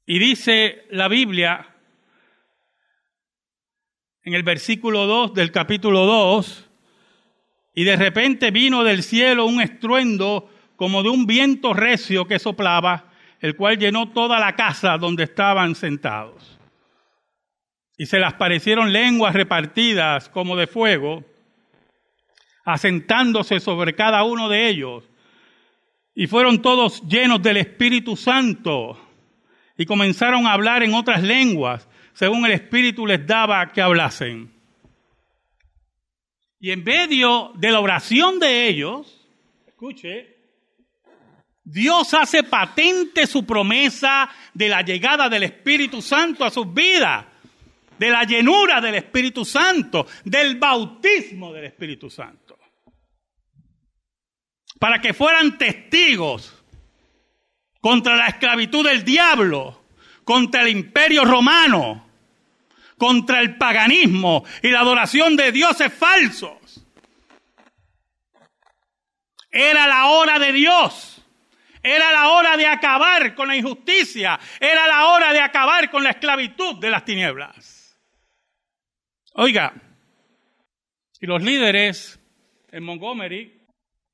Y 0.05 0.19
dice 0.19 0.85
la 0.91 1.07
Biblia 1.07 1.74
en 4.25 4.33
el 4.33 4.41
versículo 4.41 5.05
2 5.05 5.35
del 5.35 5.51
capítulo 5.51 6.05
2, 6.05 6.69
y 7.75 7.83
de 7.83 7.95
repente 7.95 8.49
vino 8.49 8.83
del 8.83 9.03
cielo 9.03 9.45
un 9.45 9.61
estruendo 9.61 10.49
como 10.75 11.03
de 11.03 11.09
un 11.09 11.27
viento 11.27 11.73
recio 11.73 12.25
que 12.25 12.39
soplaba, 12.39 13.11
el 13.39 13.55
cual 13.55 13.77
llenó 13.77 14.09
toda 14.09 14.39
la 14.39 14.55
casa 14.55 14.97
donde 14.97 15.25
estaban 15.25 15.75
sentados. 15.75 16.59
Y 17.97 18.07
se 18.07 18.19
les 18.19 18.33
parecieron 18.33 18.91
lenguas 18.91 19.35
repartidas 19.35 20.27
como 20.29 20.55
de 20.55 20.65
fuego, 20.65 21.23
asentándose 22.65 23.59
sobre 23.59 23.93
cada 23.93 24.23
uno 24.23 24.49
de 24.49 24.67
ellos. 24.67 25.03
Y 26.15 26.25
fueron 26.25 26.61
todos 26.63 27.03
llenos 27.07 27.43
del 27.43 27.57
Espíritu 27.57 28.15
Santo 28.15 28.99
y 29.77 29.85
comenzaron 29.85 30.47
a 30.47 30.53
hablar 30.53 30.81
en 30.81 30.93
otras 30.95 31.21
lenguas, 31.21 31.87
según 32.15 32.45
el 32.45 32.53
Espíritu 32.53 33.05
les 33.05 33.27
daba 33.27 33.71
que 33.71 33.81
hablasen. 33.81 34.51
Y 36.59 36.71
en 36.71 36.83
medio 36.83 37.51
de 37.55 37.71
la 37.71 37.81
oración 37.81 38.39
de 38.39 38.67
ellos, 38.67 39.27
escuche, 39.67 40.33
Dios 41.61 42.13
hace 42.13 42.43
patente 42.43 43.27
su 43.27 43.45
promesa 43.45 44.29
de 44.53 44.69
la 44.69 44.81
llegada 44.81 45.27
del 45.27 45.43
Espíritu 45.43 46.01
Santo 46.01 46.45
a 46.45 46.49
sus 46.49 46.73
vidas, 46.73 47.25
de 47.99 48.09
la 48.09 48.23
llenura 48.23 48.79
del 48.79 48.95
Espíritu 48.95 49.43
Santo, 49.43 50.07
del 50.23 50.57
bautismo 50.57 51.51
del 51.51 51.65
Espíritu 51.65 52.09
Santo. 52.09 52.57
Para 54.79 55.01
que 55.01 55.13
fueran 55.13 55.57
testigos 55.57 56.63
contra 57.81 58.15
la 58.15 58.27
esclavitud 58.27 58.85
del 58.85 59.03
diablo, 59.03 59.83
contra 60.23 60.61
el 60.63 60.69
imperio 60.69 61.25
romano, 61.25 62.04
contra 62.97 63.41
el 63.41 63.57
paganismo 63.57 64.43
y 64.61 64.69
la 64.69 64.81
adoración 64.81 65.35
de 65.35 65.51
dioses 65.51 65.93
falsos. 65.93 66.85
Era 69.51 69.87
la 69.87 70.07
hora 70.07 70.37
de 70.39 70.51
Dios. 70.51 71.23
Era 71.81 72.11
la 72.11 72.29
hora 72.29 72.57
de 72.57 72.65
acabar 72.65 73.35
con 73.35 73.47
la 73.47 73.55
injusticia. 73.55 74.39
Era 74.59 74.87
la 74.87 75.07
hora 75.07 75.31
de 75.31 75.39
acabar 75.39 75.89
con 75.91 76.03
la 76.03 76.09
esclavitud 76.09 76.79
de 76.79 76.89
las 76.89 77.05
tinieblas. 77.05 77.97
Oiga, 79.35 79.73
y 81.21 81.27
los 81.27 81.41
líderes 81.41 82.19
en 82.71 82.83
Montgomery 82.83 83.65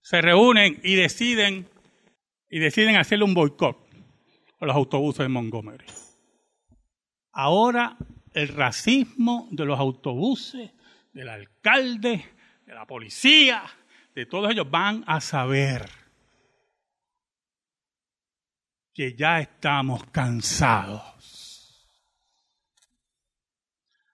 se 0.02 0.22
reúnen 0.22 0.80
y 0.84 0.96
deciden 0.96 1.70
y 2.50 2.60
deciden 2.60 2.98
hacerle 2.98 3.26
un 3.26 3.34
boicot 3.34 3.78
a 4.60 4.66
los 4.66 4.76
autobuses 4.76 5.20
de 5.20 5.30
Montgomery. 5.30 5.86
Ahora 7.32 7.98
el 8.34 8.48
racismo 8.50 9.48
de 9.52 9.66
los 9.66 9.80
autobuses, 9.80 10.72
del 11.14 11.30
alcalde, 11.30 12.26
de 12.66 12.74
la 12.74 12.86
policía, 12.86 13.64
de 14.16 14.26
todos 14.26 14.52
ellos 14.52 14.70
van 14.70 15.04
a 15.08 15.22
saber 15.22 15.90
que 18.94 19.16
ya 19.16 19.40
estamos 19.40 20.04
cansados. 20.06 21.88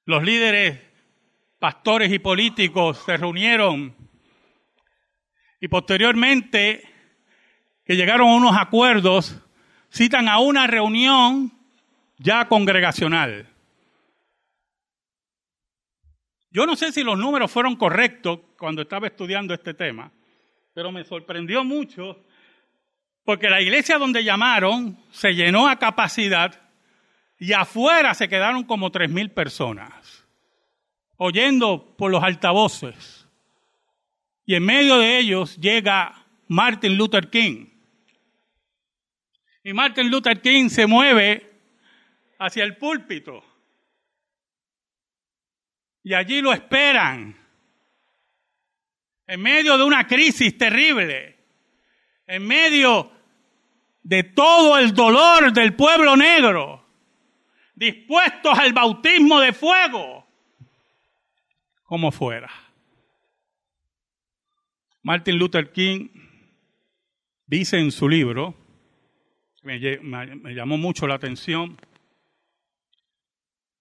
Los 0.05 0.23
líderes, 0.23 0.79
pastores 1.59 2.11
y 2.11 2.19
políticos 2.19 3.03
se 3.05 3.17
reunieron 3.17 3.95
y 5.59 5.67
posteriormente 5.67 6.83
que 7.83 7.95
llegaron 7.95 8.29
a 8.29 8.35
unos 8.35 8.55
acuerdos, 8.55 9.41
citan 9.91 10.27
a 10.27 10.39
una 10.39 10.67
reunión 10.67 11.51
ya 12.17 12.47
congregacional. 12.47 13.49
Yo 16.57 16.65
no 16.65 16.75
sé 16.75 16.91
si 16.91 17.03
los 17.03 17.19
números 17.19 17.51
fueron 17.51 17.75
correctos 17.75 18.39
cuando 18.57 18.81
estaba 18.81 19.05
estudiando 19.05 19.53
este 19.53 19.75
tema, 19.75 20.11
pero 20.73 20.91
me 20.91 21.03
sorprendió 21.03 21.63
mucho 21.63 22.25
porque 23.23 23.47
la 23.47 23.61
iglesia 23.61 23.99
donde 23.99 24.23
llamaron 24.23 24.97
se 25.11 25.35
llenó 25.35 25.67
a 25.69 25.77
capacidad 25.77 26.59
y 27.37 27.53
afuera 27.53 28.15
se 28.15 28.27
quedaron 28.27 28.63
como 28.63 28.89
tres 28.91 29.07
mil 29.07 29.29
personas 29.29 30.25
oyendo 31.17 31.95
por 31.95 32.09
los 32.09 32.23
altavoces. 32.23 33.27
Y 34.43 34.55
en 34.55 34.65
medio 34.65 34.97
de 34.97 35.19
ellos 35.19 35.57
llega 35.57 36.25
Martin 36.47 36.97
Luther 36.97 37.29
King. 37.29 37.67
Y 39.63 39.73
Martin 39.73 40.09
Luther 40.09 40.41
King 40.41 40.69
se 40.69 40.87
mueve 40.87 41.51
hacia 42.39 42.63
el 42.63 42.77
púlpito. 42.77 43.43
Y 46.07 46.13
allí 46.13 46.39
lo 46.39 46.53
esperan. 46.53 47.35
En 49.27 49.41
medio 49.41 49.77
de 49.77 49.83
una 49.83 50.07
crisis 50.07 50.57
terrible. 50.57 51.37
En 52.25 52.47
medio 52.47 53.11
de 54.03 54.23
todo 54.23 54.77
el 54.77 54.93
dolor 54.93 55.51
del 55.51 55.75
pueblo 55.75 56.15
negro. 56.15 56.87
Dispuestos 57.75 58.57
al 58.57 58.71
bautismo 58.71 59.41
de 59.41 59.51
fuego. 59.51 60.25
Como 61.83 62.09
fuera. 62.13 62.49
Martin 65.03 65.37
Luther 65.37 65.73
King 65.73 66.07
dice 67.45 67.79
en 67.79 67.91
su 67.91 68.07
libro, 68.07 68.55
me, 69.61 69.77
me, 69.99 70.55
llamó 70.55 70.77
mucho 70.77 71.05
la 71.05 71.15
atención, 71.15 71.77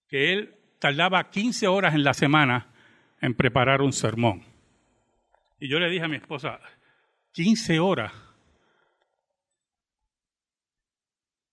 que 0.08 0.32
él 0.32 0.55
tardaba 0.78 1.30
15 1.30 1.66
horas 1.68 1.94
en 1.94 2.04
la 2.04 2.14
semana 2.14 2.68
en 3.20 3.34
preparar 3.34 3.82
un 3.82 3.92
sermón. 3.92 4.44
Y 5.58 5.68
yo 5.68 5.78
le 5.78 5.90
dije 5.90 6.04
a 6.04 6.08
mi 6.08 6.16
esposa, 6.16 6.60
15 7.32 7.80
horas. 7.80 8.12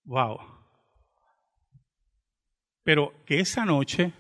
Wow. 0.04 0.40
Pero 2.84 3.14
que 3.26 3.40
esa 3.40 3.66
noche, 3.66 4.12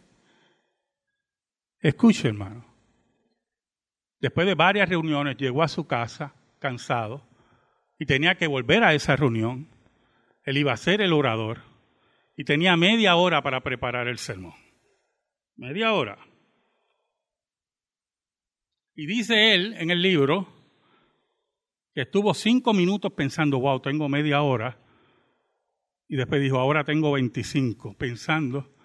escuche 1.79 2.29
hermano, 2.29 2.65
después 4.21 4.47
de 4.47 4.55
varias 4.55 4.87
reuniones 4.87 5.35
llegó 5.35 5.63
a 5.63 5.67
su 5.67 5.85
casa 5.85 6.33
cansado 6.59 7.27
y 7.99 8.05
tenía 8.05 8.35
que 8.35 8.47
volver 8.47 8.83
a 8.83 8.93
esa 8.93 9.17
reunión. 9.17 9.67
Él 10.45 10.57
iba 10.57 10.71
a 10.71 10.77
ser 10.77 11.01
el 11.01 11.11
orador 11.11 11.61
y 12.37 12.45
tenía 12.45 12.77
media 12.77 13.15
hora 13.15 13.41
para 13.41 13.61
preparar 13.61 14.07
el 14.07 14.17
sermón. 14.17 14.62
Media 15.55 15.93
hora. 15.93 16.17
Y 18.95 19.05
dice 19.05 19.53
él 19.53 19.73
en 19.73 19.91
el 19.91 20.01
libro 20.01 20.47
que 21.93 22.01
estuvo 22.01 22.33
cinco 22.33 22.73
minutos 22.73 23.13
pensando, 23.13 23.59
wow, 23.59 23.79
tengo 23.79 24.09
media 24.09 24.41
hora. 24.41 24.79
Y 26.07 26.15
después 26.15 26.41
dijo, 26.41 26.59
ahora 26.59 26.83
tengo 26.83 27.11
25, 27.11 27.97
pensando 27.97 28.75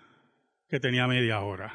que 0.68 0.80
tenía 0.80 1.06
media 1.06 1.40
hora. 1.40 1.74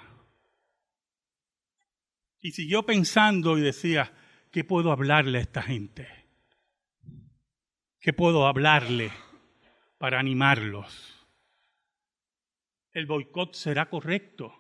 Y 2.40 2.52
siguió 2.52 2.86
pensando 2.86 3.58
y 3.58 3.62
decía, 3.62 4.14
¿qué 4.52 4.64
puedo 4.64 4.92
hablarle 4.92 5.40
a 5.40 5.42
esta 5.42 5.62
gente? 5.62 6.08
¿Qué 8.00 8.14
puedo 8.14 8.48
hablarle 8.48 9.12
para 9.98 10.20
animarlos? 10.20 11.14
el 12.94 13.08
boicot 13.08 13.56
será 13.56 13.90
correcto. 13.90 14.54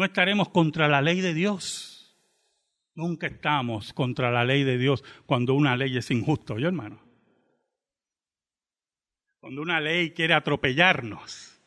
No 0.00 0.06
estaremos 0.06 0.48
contra 0.48 0.88
la 0.88 1.02
ley 1.02 1.20
de 1.20 1.34
Dios. 1.34 2.18
Nunca 2.94 3.26
estamos 3.26 3.92
contra 3.92 4.30
la 4.30 4.46
ley 4.46 4.64
de 4.64 4.78
Dios 4.78 5.04
cuando 5.26 5.52
una 5.52 5.76
ley 5.76 5.94
es 5.94 6.10
injusta, 6.10 6.54
¿yo 6.58 6.68
hermano? 6.68 7.02
Cuando 9.40 9.60
una 9.60 9.78
ley 9.78 10.12
quiere 10.12 10.32
atropellarnos. 10.32 11.60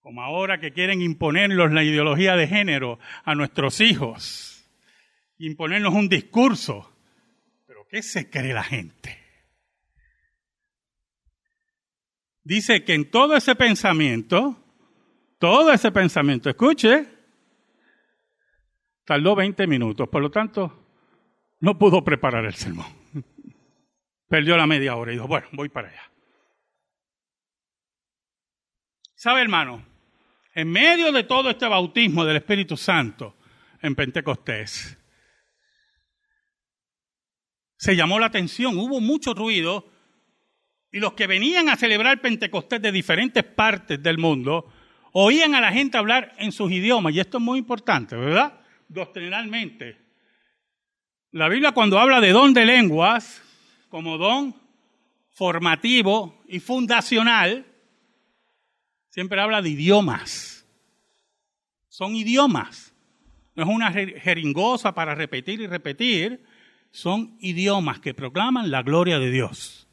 Como 0.00 0.24
ahora 0.24 0.58
que 0.58 0.72
quieren 0.72 1.02
imponernos 1.02 1.70
la 1.70 1.84
ideología 1.84 2.34
de 2.34 2.48
género 2.48 2.98
a 3.22 3.36
nuestros 3.36 3.80
hijos. 3.80 4.68
Imponernos 5.38 5.94
un 5.94 6.08
discurso. 6.08 6.92
Pero 7.64 7.86
¿qué 7.88 8.02
se 8.02 8.28
cree 8.28 8.52
la 8.52 8.64
gente? 8.64 9.20
dice 12.42 12.82
que 12.82 12.94
en 12.94 13.08
todo 13.08 13.36
ese 13.36 13.54
pensamiento, 13.54 14.63
todo 15.44 15.72
ese 15.72 15.92
pensamiento, 15.92 16.48
escuche, 16.48 17.06
tardó 19.04 19.34
20 19.34 19.66
minutos, 19.66 20.08
por 20.08 20.22
lo 20.22 20.30
tanto, 20.30 20.86
no 21.60 21.78
pudo 21.78 22.02
preparar 22.02 22.46
el 22.46 22.54
sermón. 22.54 22.86
Perdió 24.28 24.56
la 24.56 24.66
media 24.66 24.96
hora 24.96 25.12
y 25.12 25.16
dijo, 25.16 25.28
bueno, 25.28 25.46
voy 25.52 25.68
para 25.68 25.88
allá. 25.88 26.10
¿Sabe, 29.14 29.42
hermano? 29.42 29.84
en 30.54 30.70
medio 30.70 31.10
de 31.10 31.24
todo 31.24 31.50
este 31.50 31.66
bautismo 31.66 32.24
del 32.24 32.36
Espíritu 32.36 32.76
Santo 32.76 33.36
en 33.82 33.94
Pentecostés, 33.94 34.96
se 37.76 37.96
llamó 37.96 38.18
la 38.18 38.26
atención, 38.26 38.78
hubo 38.78 39.00
mucho 39.00 39.34
ruido 39.34 39.90
y 40.90 41.00
los 41.00 41.14
que 41.14 41.26
venían 41.26 41.68
a 41.68 41.76
celebrar 41.76 42.20
Pentecostés 42.20 42.80
de 42.80 42.92
diferentes 42.92 43.42
partes 43.42 44.00
del 44.02 44.16
mundo 44.16 44.72
oían 45.16 45.54
a 45.54 45.60
la 45.60 45.72
gente 45.72 45.96
hablar 45.96 46.34
en 46.38 46.50
sus 46.50 46.72
idiomas 46.72 47.14
y 47.14 47.20
esto 47.20 47.38
es 47.38 47.44
muy 47.44 47.58
importante, 47.58 48.16
¿verdad? 48.16 48.60
Doctrinalmente. 48.88 49.96
La 51.30 51.48
Biblia 51.48 51.72
cuando 51.72 51.98
habla 51.98 52.20
de 52.20 52.30
don 52.30 52.52
de 52.52 52.64
lenguas 52.64 53.40
como 53.88 54.18
don 54.18 54.54
formativo 55.30 56.42
y 56.48 56.58
fundacional, 56.58 57.64
siempre 59.08 59.40
habla 59.40 59.62
de 59.62 59.70
idiomas. 59.70 60.66
Son 61.88 62.16
idiomas. 62.16 62.92
No 63.54 63.62
es 63.62 63.68
una 63.68 63.92
jeringosa 63.92 64.94
para 64.94 65.14
repetir 65.14 65.60
y 65.60 65.68
repetir. 65.68 66.44
Son 66.90 67.36
idiomas 67.38 68.00
que 68.00 68.14
proclaman 68.14 68.72
la 68.72 68.82
gloria 68.82 69.20
de 69.20 69.30
Dios. 69.30 69.83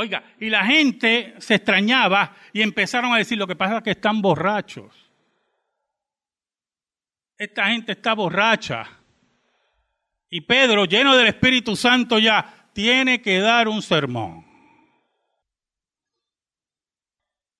Oiga, 0.00 0.22
y 0.38 0.48
la 0.48 0.64
gente 0.64 1.34
se 1.38 1.56
extrañaba 1.56 2.32
y 2.52 2.62
empezaron 2.62 3.12
a 3.12 3.18
decir, 3.18 3.36
lo 3.36 3.48
que 3.48 3.56
pasa 3.56 3.78
es 3.78 3.82
que 3.82 3.90
están 3.90 4.22
borrachos. 4.22 4.94
Esta 7.36 7.66
gente 7.66 7.90
está 7.90 8.14
borracha. 8.14 8.88
Y 10.30 10.42
Pedro, 10.42 10.84
lleno 10.84 11.16
del 11.16 11.26
Espíritu 11.26 11.74
Santo 11.74 12.20
ya, 12.20 12.68
tiene 12.72 13.20
que 13.20 13.40
dar 13.40 13.66
un 13.66 13.82
sermón. 13.82 14.46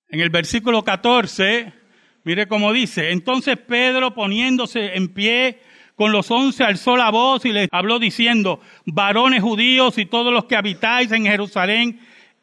En 0.07 0.21
el 0.21 0.29
versículo 0.29 0.81
14, 0.81 1.73
mire 2.23 2.47
cómo 2.47 2.71
dice, 2.71 3.11
entonces 3.11 3.57
Pedro 3.57 4.13
poniéndose 4.13 4.95
en 4.95 5.13
pie 5.13 5.59
con 5.95 6.13
los 6.13 6.31
once 6.31 6.63
alzó 6.63 6.95
la 6.95 7.11
voz 7.11 7.43
y 7.43 7.51
les 7.51 7.67
habló 7.73 7.99
diciendo, 7.99 8.61
varones 8.85 9.41
judíos 9.41 9.97
y 9.97 10.05
todos 10.05 10.31
los 10.31 10.45
que 10.45 10.55
habitáis 10.55 11.11
en 11.11 11.25
Jerusalén, 11.25 11.99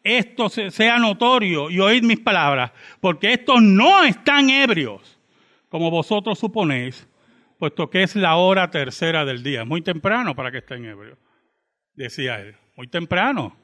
esto 0.06 0.48
sea 0.48 0.98
notorio 0.98 1.70
y 1.70 1.80
oíd 1.80 2.02
mis 2.02 2.20
palabras, 2.20 2.70
porque 3.00 3.32
estos 3.32 3.60
no 3.60 4.04
están 4.04 4.50
ebrios, 4.50 5.18
como 5.68 5.90
vosotros 5.90 6.38
suponéis, 6.38 7.08
puesto 7.58 7.90
que 7.90 8.02
es 8.02 8.14
la 8.16 8.36
hora 8.36 8.70
tercera 8.70 9.24
del 9.24 9.42
día. 9.42 9.62
Es 9.62 9.66
muy 9.66 9.82
temprano 9.82 10.34
para 10.34 10.50
que 10.50 10.58
estén 10.58 10.84
ebrios, 10.84 11.18
decía 11.94 12.40
él. 12.40 12.56
Muy 12.76 12.88
temprano. 12.88 13.56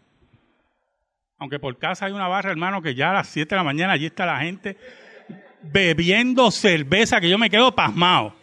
Aunque 1.39 1.59
por 1.59 1.79
casa 1.79 2.07
hay 2.07 2.13
una 2.13 2.29
barra, 2.29 2.51
hermano, 2.51 2.83
que 2.83 2.95
ya 2.95 3.11
a 3.11 3.15
las 3.15 3.29
siete 3.29 3.55
de 3.55 3.59
la 3.59 3.65
mañana 3.65 3.93
allí 3.93 4.07
está 4.07 4.25
la 4.25 4.41
gente 4.41 4.77
bebiendo 5.63 6.51
cerveza, 6.51 7.21
que 7.21 7.29
yo 7.29 7.39
me 7.39 7.51
quedo 7.51 7.75
pasmado. 7.75 8.35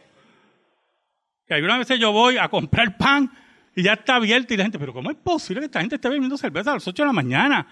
Que 1.48 1.56
algunas 1.56 1.80
veces 1.80 2.00
yo 2.00 2.12
voy 2.12 2.38
a 2.38 2.48
comprar 2.50 2.98
pan 2.98 3.32
y 3.80 3.82
ya 3.82 3.94
está 3.94 4.16
abierto 4.16 4.54
y 4.54 4.58
la 4.58 4.64
gente, 4.64 4.78
pero 4.78 4.92
¿cómo 4.92 5.10
es 5.10 5.16
posible 5.16 5.62
que 5.62 5.68
esta 5.68 5.80
gente 5.80 5.96
esté 5.96 6.10
bebiendo 6.10 6.38
cerveza 6.38 6.72
a 6.72 6.74
las 6.74 6.86
8 6.86 7.02
de 7.02 7.08
la 7.08 7.14
mañana? 7.14 7.66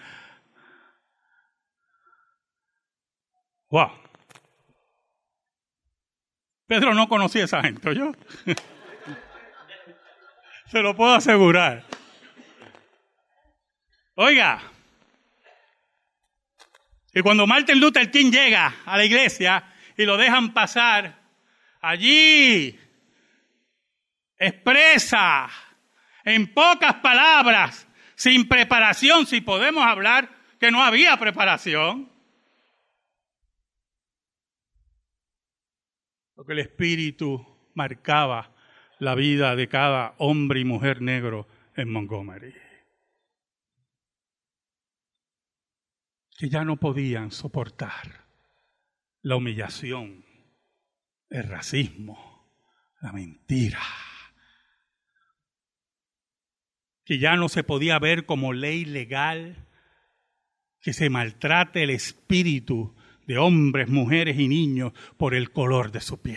Wow. 3.68 3.90
Pedro 6.66 6.94
no 6.94 7.10
conocía 7.10 7.42
a 7.42 7.44
esa 7.44 7.60
gente, 7.60 7.94
yo. 7.94 8.12
Se 10.72 10.80
lo 10.80 10.96
puedo 10.96 11.12
asegurar. 11.12 11.84
Oiga, 14.14 14.62
y 17.12 17.20
cuando 17.20 17.46
Martin 17.46 17.80
Luther 17.80 18.10
King 18.10 18.30
llega 18.30 18.76
a 18.86 18.96
la 18.96 19.04
iglesia 19.04 19.62
y 19.94 20.06
lo 20.06 20.16
dejan 20.16 20.54
pasar, 20.54 21.20
allí 21.82 22.80
expresa 24.38 25.50
en 26.28 26.52
pocas 26.52 26.96
palabras, 26.96 27.88
sin 28.14 28.48
preparación, 28.48 29.26
si 29.26 29.40
podemos 29.40 29.84
hablar 29.84 30.28
que 30.60 30.70
no 30.70 30.82
había 30.82 31.16
preparación. 31.16 32.10
Lo 36.36 36.44
que 36.44 36.52
el 36.52 36.58
Espíritu 36.58 37.70
marcaba 37.74 38.54
la 38.98 39.14
vida 39.14 39.56
de 39.56 39.68
cada 39.68 40.14
hombre 40.18 40.60
y 40.60 40.64
mujer 40.64 41.00
negro 41.00 41.48
en 41.74 41.90
Montgomery. 41.90 42.54
Que 46.36 46.48
ya 46.48 46.62
no 46.62 46.76
podían 46.76 47.30
soportar 47.30 48.26
la 49.22 49.36
humillación, 49.36 50.24
el 51.30 51.44
racismo, 51.44 52.52
la 53.00 53.12
mentira 53.12 53.80
que 57.08 57.18
ya 57.18 57.36
no 57.36 57.48
se 57.48 57.64
podía 57.64 57.98
ver 57.98 58.26
como 58.26 58.52
ley 58.52 58.84
legal, 58.84 59.66
que 60.82 60.92
se 60.92 61.08
maltrate 61.08 61.84
el 61.84 61.88
espíritu 61.88 62.94
de 63.26 63.38
hombres, 63.38 63.88
mujeres 63.88 64.38
y 64.38 64.46
niños 64.46 64.92
por 65.16 65.34
el 65.34 65.50
color 65.50 65.90
de 65.90 66.02
su 66.02 66.20
piel. 66.20 66.36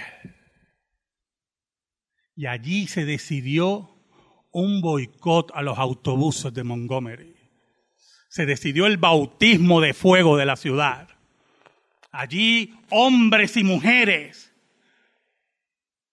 Y 2.38 2.46
allí 2.46 2.88
se 2.88 3.04
decidió 3.04 3.98
un 4.54 4.80
boicot 4.80 5.52
a 5.54 5.62
los 5.62 5.78
autobuses 5.78 6.54
de 6.54 6.64
Montgomery. 6.64 7.36
Se 8.30 8.46
decidió 8.46 8.88
el 8.88 8.96
bautismo 8.96 9.82
de 9.82 9.94
fuego 9.94 10.38
de 10.38 10.46
la 10.46 10.56
ciudad. 10.56 11.10
Allí 12.14 12.74
hombres 12.92 13.58
y 13.58 13.66
mujeres 13.66 14.54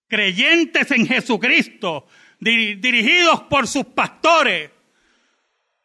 creyentes 0.09 0.91
en 0.91 1.07
Jesucristo 1.07 2.07
dirigidos 2.39 3.41
por 3.43 3.67
sus 3.67 3.85
pastores, 3.85 4.71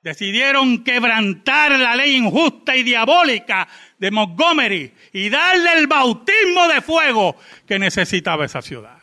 decidieron 0.03 0.85
quebrantar 0.85 1.73
la 1.79 1.97
ley 1.97 2.17
injusta 2.17 2.77
y 2.77 2.83
diabólica 2.83 3.67
de 3.99 4.11
Montgomery 4.11 4.93
y 5.13 5.31
darle 5.31 5.73
el 5.79 5.87
bautismo 5.87 6.69
de 6.69 6.83
fuego 6.83 7.37
que 7.67 7.79
necesitaba 7.79 8.45
esa 8.45 8.61
ciudad. 8.61 9.03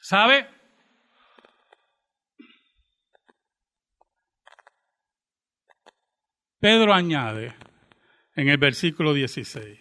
¿Sabe? 0.00 0.46
Pedro 6.58 6.92
añade 6.92 7.54
en 8.34 8.48
el 8.48 8.58
versículo 8.58 9.14
16, 9.14 9.78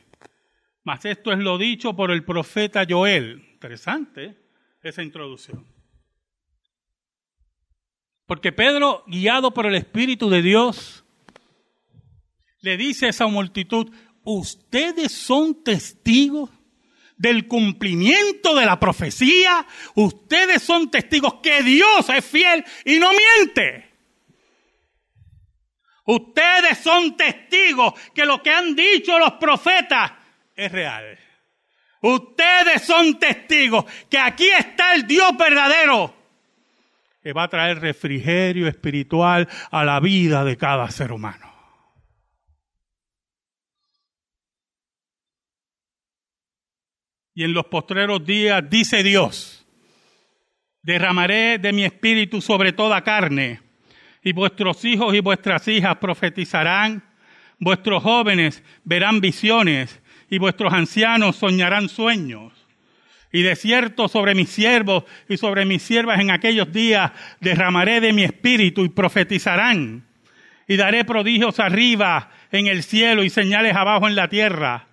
mas 0.84 1.04
esto 1.06 1.32
es 1.32 1.40
lo 1.40 1.58
dicho 1.58 1.96
por 1.96 2.12
el 2.12 2.24
profeta 2.24 2.86
Joel, 2.88 3.53
Interesante 3.64 4.36
esa 4.84 5.02
introducción. 5.02 5.66
Porque 8.26 8.52
Pedro, 8.52 9.06
guiado 9.08 9.54
por 9.54 9.66
el 9.66 9.76
Espíritu 9.76 10.30
de 10.30 10.42
Dios, 10.42 11.06
le 12.60 12.76
dice 12.76 13.06
a 13.06 13.10
esa 13.12 13.28
multitud, 13.28 13.90
ustedes 14.26 15.14
son 15.14 15.64
testigos 15.64 16.50
del 17.16 17.48
cumplimiento 17.48 18.54
de 18.54 18.66
la 18.66 18.78
profecía, 18.82 19.66
ustedes 19.96 20.62
son 20.62 20.92
testigos 20.92 21.36
que 21.36 21.64
Dios 21.64 22.10
es 22.10 22.26
fiel 22.26 22.66
y 22.84 23.00
no 23.00 23.12
miente. 23.12 23.90
Ustedes 26.06 26.80
son 26.80 27.16
testigos 27.16 27.94
que 28.14 28.26
lo 28.26 28.44
que 28.44 28.50
han 28.50 28.76
dicho 28.76 29.18
los 29.18 29.32
profetas 29.36 30.12
es 30.54 30.70
real. 30.70 31.18
Ustedes 32.04 32.84
son 32.84 33.18
testigos 33.18 33.86
que 34.10 34.20
aquí 34.20 34.50
está 34.50 34.94
el 34.94 35.08
Dios 35.08 35.36
verdadero 35.38 36.14
que 37.24 37.32
va 37.32 37.44
a 37.44 37.48
traer 37.48 37.80
refrigerio 37.80 38.68
espiritual 38.68 39.48
a 39.72 39.86
la 39.86 40.02
vida 40.02 40.44
de 40.44 40.58
cada 40.58 40.92
ser 40.92 41.14
humano. 41.14 41.50
Y 47.34 47.46
en 47.46 47.54
los 47.54 47.66
postreros 47.68 48.26
días 48.26 48.70
dice 48.70 49.02
Dios, 49.02 49.66
derramaré 50.82 51.58
de 51.58 51.72
mi 51.72 51.86
espíritu 51.86 52.42
sobre 52.42 52.74
toda 52.74 53.04
carne, 53.04 53.62
y 54.22 54.34
vuestros 54.34 54.84
hijos 54.84 55.16
y 55.16 55.22
vuestras 55.22 55.68
hijas 55.70 55.98
profetizarán, 55.98 57.04
vuestros 57.58 58.04
jóvenes 58.04 58.62
verán 58.84 59.22
visiones, 59.22 60.03
y 60.34 60.40
vuestros 60.40 60.74
ancianos 60.74 61.36
soñarán 61.36 61.90
sueños. 61.90 62.54
Y 63.32 63.44
de 63.44 63.56
cierto 63.56 64.08
sobre 64.08 64.34
mis 64.34 64.50
siervos 64.50 65.04
y 65.30 65.38
sobre 65.38 65.64
mis 65.64 65.84
siervas 65.84 66.20
en 66.20 66.32
aquellos 66.32 66.74
días 66.74 67.12
derramaré 67.40 68.02
de 68.02 68.14
mi 68.14 68.24
espíritu 68.24 68.84
y 68.84 68.90
profetizarán. 68.90 70.08
Y 70.68 70.76
daré 70.76 71.06
prodigios 71.06 71.60
arriba 71.60 72.32
en 72.52 72.66
el 72.66 72.82
cielo 72.82 73.24
y 73.24 73.30
señales 73.30 73.76
abajo 73.76 74.08
en 74.08 74.16
la 74.16 74.28
tierra. 74.28 74.88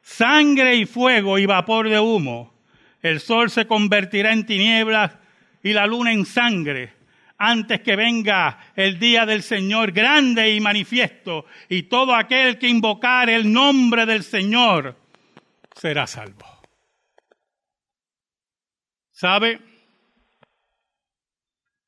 Sangre 0.00 0.76
y 0.76 0.86
fuego 0.86 1.38
y 1.38 1.44
vapor 1.44 1.90
de 1.90 2.00
humo. 2.00 2.54
El 3.02 3.20
sol 3.20 3.50
se 3.50 3.66
convertirá 3.66 4.32
en 4.32 4.46
tinieblas 4.46 5.12
y 5.62 5.74
la 5.74 5.86
luna 5.86 6.10
en 6.10 6.24
sangre 6.24 6.95
antes 7.38 7.80
que 7.80 7.96
venga 7.96 8.72
el 8.74 8.98
día 8.98 9.26
del 9.26 9.42
Señor 9.42 9.92
grande 9.92 10.54
y 10.54 10.60
manifiesto, 10.60 11.46
y 11.68 11.84
todo 11.84 12.14
aquel 12.14 12.58
que 12.58 12.68
invocar 12.68 13.28
el 13.30 13.52
nombre 13.52 14.06
del 14.06 14.22
Señor 14.22 14.96
será 15.74 16.06
salvo. 16.06 16.46
¿Sabe? 19.10 19.60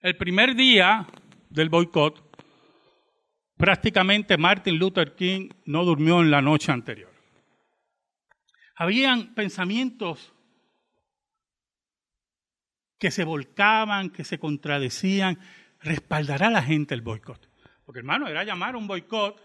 El 0.01 0.17
primer 0.17 0.55
día 0.55 1.07
del 1.51 1.69
boicot, 1.69 2.25
prácticamente 3.57 4.39
Martin 4.39 4.79
Luther 4.79 5.15
King 5.15 5.51
no 5.65 5.85
durmió 5.85 6.21
en 6.21 6.31
la 6.31 6.41
noche 6.41 6.73
anterior. 6.73 7.13
Habían 8.77 9.35
pensamientos 9.35 10.33
que 12.99 13.11
se 13.11 13.25
volcaban, 13.25 14.11
que 14.11 14.25
se 14.25 14.39
contradecían. 14.39 15.39
¿Respaldará 15.81 16.51
la 16.51 16.63
gente 16.63 16.95
el 16.95 17.03
boicot? 17.03 17.49
Porque 17.85 18.01
hermano, 18.01 18.29
era 18.29 18.45
llamar 18.45 18.77
un 18.77 18.87
boicot 18.87 19.41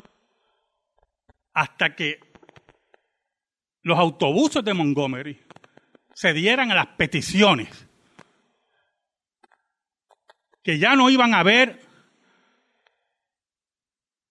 hasta 1.54 1.96
que 1.96 2.20
los 3.84 3.98
autobuses 3.98 4.64
de 4.64 4.74
Montgomery 4.74 5.40
se 6.14 6.34
dieran 6.34 6.72
a 6.72 6.76
las 6.76 6.88
peticiones, 6.88 7.88
que 10.64 10.80
ya 10.80 10.96
no 10.96 11.10
iban 11.10 11.34
a 11.34 11.40
haber 11.40 11.82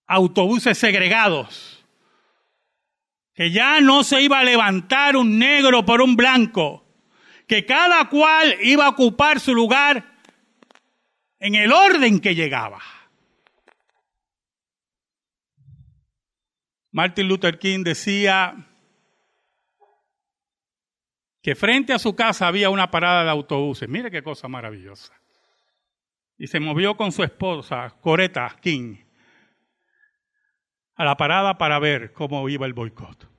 autobuses 0.06 0.76
segregados, 0.78 1.84
que 3.34 3.50
ya 3.50 3.80
no 3.80 4.04
se 4.04 4.22
iba 4.22 4.40
a 4.40 4.44
levantar 4.44 5.16
un 5.16 5.38
negro 5.38 5.84
por 5.84 6.00
un 6.00 6.16
blanco, 6.16 6.81
que 7.52 7.66
cada 7.66 8.08
cual 8.08 8.56
iba 8.62 8.86
a 8.86 8.88
ocupar 8.88 9.38
su 9.38 9.54
lugar 9.54 10.02
en 11.38 11.54
el 11.54 11.70
orden 11.70 12.18
que 12.18 12.34
llegaba. 12.34 12.80
Martin 16.92 17.28
Luther 17.28 17.58
King 17.58 17.84
decía, 17.84 18.56
que 21.42 21.54
frente 21.54 21.92
a 21.92 21.98
su 21.98 22.16
casa 22.16 22.46
había 22.46 22.70
una 22.70 22.90
parada 22.90 23.22
de 23.22 23.28
autobuses. 23.28 23.86
Mire 23.86 24.10
qué 24.10 24.22
cosa 24.22 24.48
maravillosa. 24.48 25.12
Y 26.38 26.46
se 26.46 26.58
movió 26.58 26.96
con 26.96 27.12
su 27.12 27.22
esposa, 27.22 27.94
Coretta 28.00 28.56
King, 28.62 28.96
a 30.94 31.04
la 31.04 31.18
parada 31.18 31.58
para 31.58 31.78
ver 31.78 32.14
cómo 32.14 32.48
iba 32.48 32.64
el 32.64 32.72
boicot. 32.72 33.31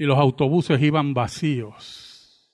Y 0.00 0.04
los 0.04 0.16
autobuses 0.16 0.80
iban 0.80 1.12
vacíos. 1.12 2.50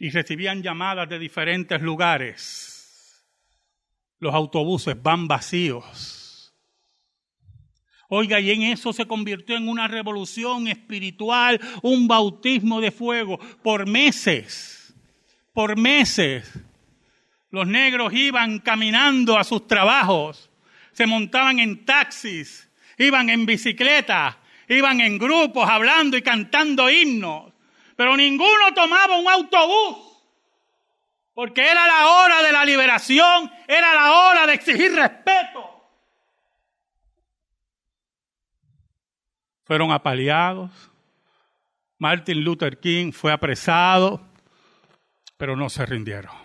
Y 0.00 0.10
recibían 0.10 0.64
llamadas 0.64 1.08
de 1.08 1.20
diferentes 1.20 1.80
lugares. 1.80 3.24
Los 4.18 4.34
autobuses 4.34 5.00
van 5.00 5.28
vacíos 5.28 6.24
Oiga, 8.08 8.40
y 8.40 8.50
en 8.50 8.62
eso 8.62 8.92
se 8.92 9.06
convirtió 9.06 9.56
en 9.56 9.68
una 9.68 9.86
revolución 9.86 10.66
espiritual, 10.66 11.60
un 11.82 12.08
bautismo 12.08 12.80
de 12.80 12.90
fuego 12.90 13.38
por 13.62 13.86
meses, 13.86 14.92
por 15.52 15.78
meses. 15.78 16.52
Los 17.50 17.68
negros 17.68 18.12
iban 18.12 18.58
caminando 18.58 19.38
a 19.38 19.44
sus 19.44 19.68
trabajos, 19.68 20.50
se 20.92 21.06
montaban 21.06 21.60
en 21.60 21.84
taxis, 21.84 22.68
iban 22.98 23.30
en 23.30 23.46
bicicleta, 23.46 24.38
iban 24.68 25.00
en 25.00 25.18
grupos 25.18 25.68
hablando 25.68 26.16
y 26.16 26.22
cantando 26.22 26.90
himnos, 26.90 27.52
pero 27.96 28.16
ninguno 28.16 28.72
tomaba 28.74 29.16
un 29.16 29.28
autobús. 29.28 30.12
Porque 31.34 31.62
era 31.62 31.86
la 31.86 32.08
hora 32.08 32.42
de 32.42 32.52
la 32.52 32.64
liberación, 32.64 33.50
era 33.66 33.92
la 33.92 34.12
hora 34.12 34.46
de 34.46 34.54
exigir 34.54 34.94
respeto. 34.94 35.74
fueron 39.64 39.90
apaleados. 39.90 40.70
Martin 41.98 42.44
Luther 42.44 42.78
King 42.78 43.12
fue 43.12 43.32
apresado, 43.32 44.20
pero 45.36 45.56
no 45.56 45.68
se 45.68 45.84
rindieron. 45.86 46.43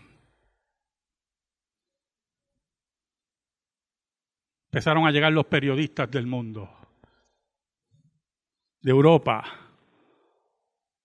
Empezaron 4.72 5.08
a 5.08 5.12
llegar 5.12 5.34
los 5.34 5.48
periodistas 5.48 6.12
del 6.12 6.28
mundo, 6.28 6.70
de 8.82 8.92
Europa, 8.92 9.44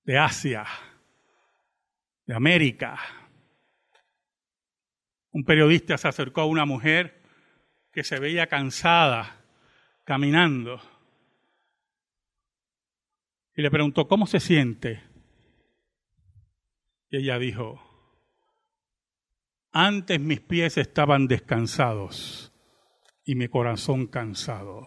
de 0.03 0.18
Asia, 0.18 0.66
de 2.27 2.35
América. 2.35 2.98
Un 5.31 5.44
periodista 5.44 5.96
se 5.96 6.09
acercó 6.09 6.42
a 6.42 6.46
una 6.46 6.66
mujer 6.66 7.22
que 7.90 8.05
se 8.05 8.20
veía 8.20 8.48
cansada 8.48 9.40
caminando 10.05 10.79
y 13.57 13.62
le 13.62 13.70
preguntó, 13.70 14.07
¿cómo 14.07 14.27
se 14.27 14.40
siente? 14.40 15.03
Y 17.09 17.16
ella 17.16 17.38
dijo, 17.38 17.81
antes 19.72 20.20
mis 20.20 20.40
pies 20.40 20.77
estaban 20.77 21.29
descansados 21.29 22.53
y 23.24 23.34
mi 23.34 23.48
corazón 23.48 24.06
cansado. 24.06 24.87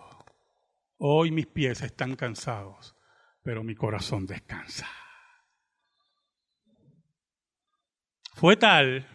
Hoy 0.97 1.32
mis 1.32 1.47
pies 1.47 1.82
están 1.82 2.15
cansados, 2.15 2.95
pero 3.43 3.63
mi 3.63 3.76
corazón 3.76 4.26
descansa. 4.26 4.88
Fue 8.34 8.56
tal 8.56 9.08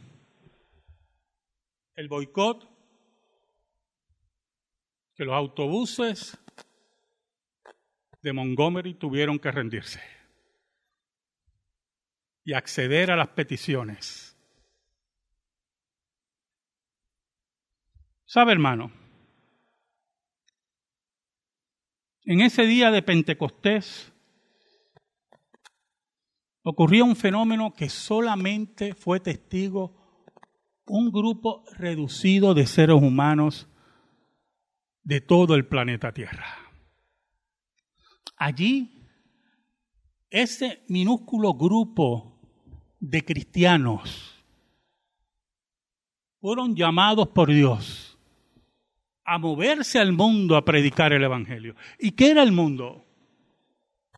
el 1.94 2.08
boicot 2.08 2.68
que 5.14 5.24
los 5.24 5.34
autobuses 5.34 6.38
de 8.22 8.32
Montgomery 8.32 8.94
tuvieron 8.94 9.38
que 9.38 9.52
rendirse 9.52 10.00
y 12.44 12.54
acceder 12.54 13.10
a 13.10 13.16
las 13.16 13.28
peticiones. 13.28 14.36
¿Sabe, 18.24 18.52
hermano? 18.52 19.01
En 22.24 22.40
ese 22.40 22.62
día 22.62 22.92
de 22.92 23.02
Pentecostés 23.02 24.12
ocurrió 26.62 27.04
un 27.04 27.16
fenómeno 27.16 27.74
que 27.74 27.88
solamente 27.88 28.94
fue 28.94 29.18
testigo 29.18 30.02
un 30.86 31.10
grupo 31.10 31.64
reducido 31.76 32.54
de 32.54 32.66
seres 32.66 32.96
humanos 32.96 33.68
de 35.02 35.20
todo 35.20 35.56
el 35.56 35.66
planeta 35.66 36.12
Tierra. 36.12 36.46
Allí, 38.36 39.08
ese 40.30 40.84
minúsculo 40.88 41.54
grupo 41.54 42.40
de 43.00 43.24
cristianos 43.24 44.44
fueron 46.40 46.76
llamados 46.76 47.28
por 47.28 47.52
Dios 47.52 48.11
a 49.24 49.38
moverse 49.38 49.98
al 49.98 50.12
mundo 50.12 50.56
a 50.56 50.64
predicar 50.64 51.12
el 51.12 51.24
Evangelio. 51.24 51.76
¿Y 51.98 52.12
qué 52.12 52.30
era 52.30 52.42
el 52.42 52.52
mundo? 52.52 53.04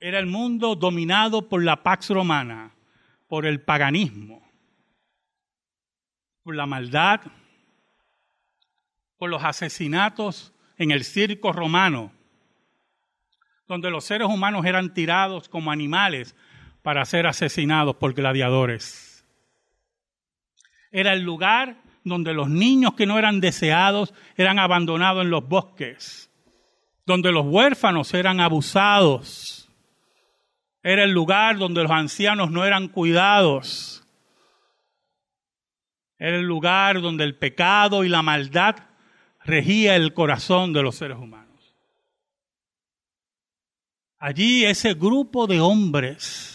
Era 0.01 0.19
el 0.19 0.27
mundo 0.27 0.75
dominado 0.75 1.49
por 1.49 1.63
la 1.63 1.83
Pax 1.83 2.11
Romana, 2.11 2.75
por 3.29 3.47
el 3.47 3.61
paganismo, 3.61 4.43
por 6.43 6.55
la 6.55 6.67
maldad, 6.67 7.21
por 9.17 9.31
los 9.31 9.45
asesinatos 9.45 10.53
en 10.77 10.91
el 10.91 11.05
circo 11.05 11.53
romano 11.53 12.13
donde 13.67 13.91
los 13.91 14.05
seres 14.05 14.29
humanos 14.29 14.67
eran 14.67 14.93
tirados 14.95 15.49
como 15.49 15.71
animales 15.71 16.37
para 16.83 17.05
ser 17.05 17.27
asesinados 17.27 17.97
por 17.97 18.15
gladiadores. 18.15 19.25
Era 20.91 21.13
el 21.13 21.23
lugar 21.23 21.83
donde 22.05 22.35
los 22.35 22.49
niños 22.49 22.95
que 22.95 23.07
no 23.07 23.19
eran 23.19 23.41
deseados 23.41 24.13
eran 24.37 24.59
abandonados 24.59 25.25
en 25.25 25.31
los 25.31 25.49
bosques, 25.49 26.31
donde 27.07 27.33
los 27.33 27.47
huérfanos 27.47 28.13
eran 28.15 28.41
abusados. 28.41 29.71
Era 30.83 31.03
el 31.05 31.11
lugar 31.11 31.57
donde 31.57 31.83
los 31.83 31.91
ancianos 31.91 32.51
no 32.51 32.65
eran 32.65 32.89
cuidados. 32.89 34.07
Era 36.19 36.37
el 36.37 36.47
lugar 36.47 37.01
donde 37.01 37.25
el 37.25 37.37
pecado 37.37 38.05
y 38.05 38.09
la 38.11 38.23
maldad 38.23 38.77
regía 39.45 39.97
el 39.97 40.13
corazón 40.13 40.75
de 40.75 40.83
los 40.83 40.97
seres 40.97 41.17
humanos. 41.17 41.45
Allí 44.19 44.65
ese 44.65 44.95
grupo 44.95 45.47
de 45.47 45.61
hombres 45.61 46.54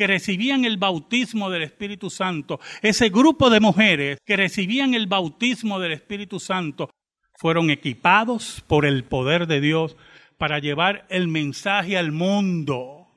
que 0.00 0.06
recibían 0.06 0.64
el 0.64 0.78
bautismo 0.78 1.50
del 1.50 1.60
Espíritu 1.60 2.08
Santo, 2.08 2.58
ese 2.80 3.10
grupo 3.10 3.50
de 3.50 3.60
mujeres 3.60 4.18
que 4.24 4.34
recibían 4.34 4.94
el 4.94 5.06
bautismo 5.06 5.78
del 5.78 5.92
Espíritu 5.92 6.40
Santo, 6.40 6.88
fueron 7.34 7.68
equipados 7.68 8.64
por 8.66 8.86
el 8.86 9.04
poder 9.04 9.46
de 9.46 9.60
Dios 9.60 9.98
para 10.38 10.58
llevar 10.58 11.04
el 11.10 11.28
mensaje 11.28 11.98
al 11.98 12.12
mundo. 12.12 13.08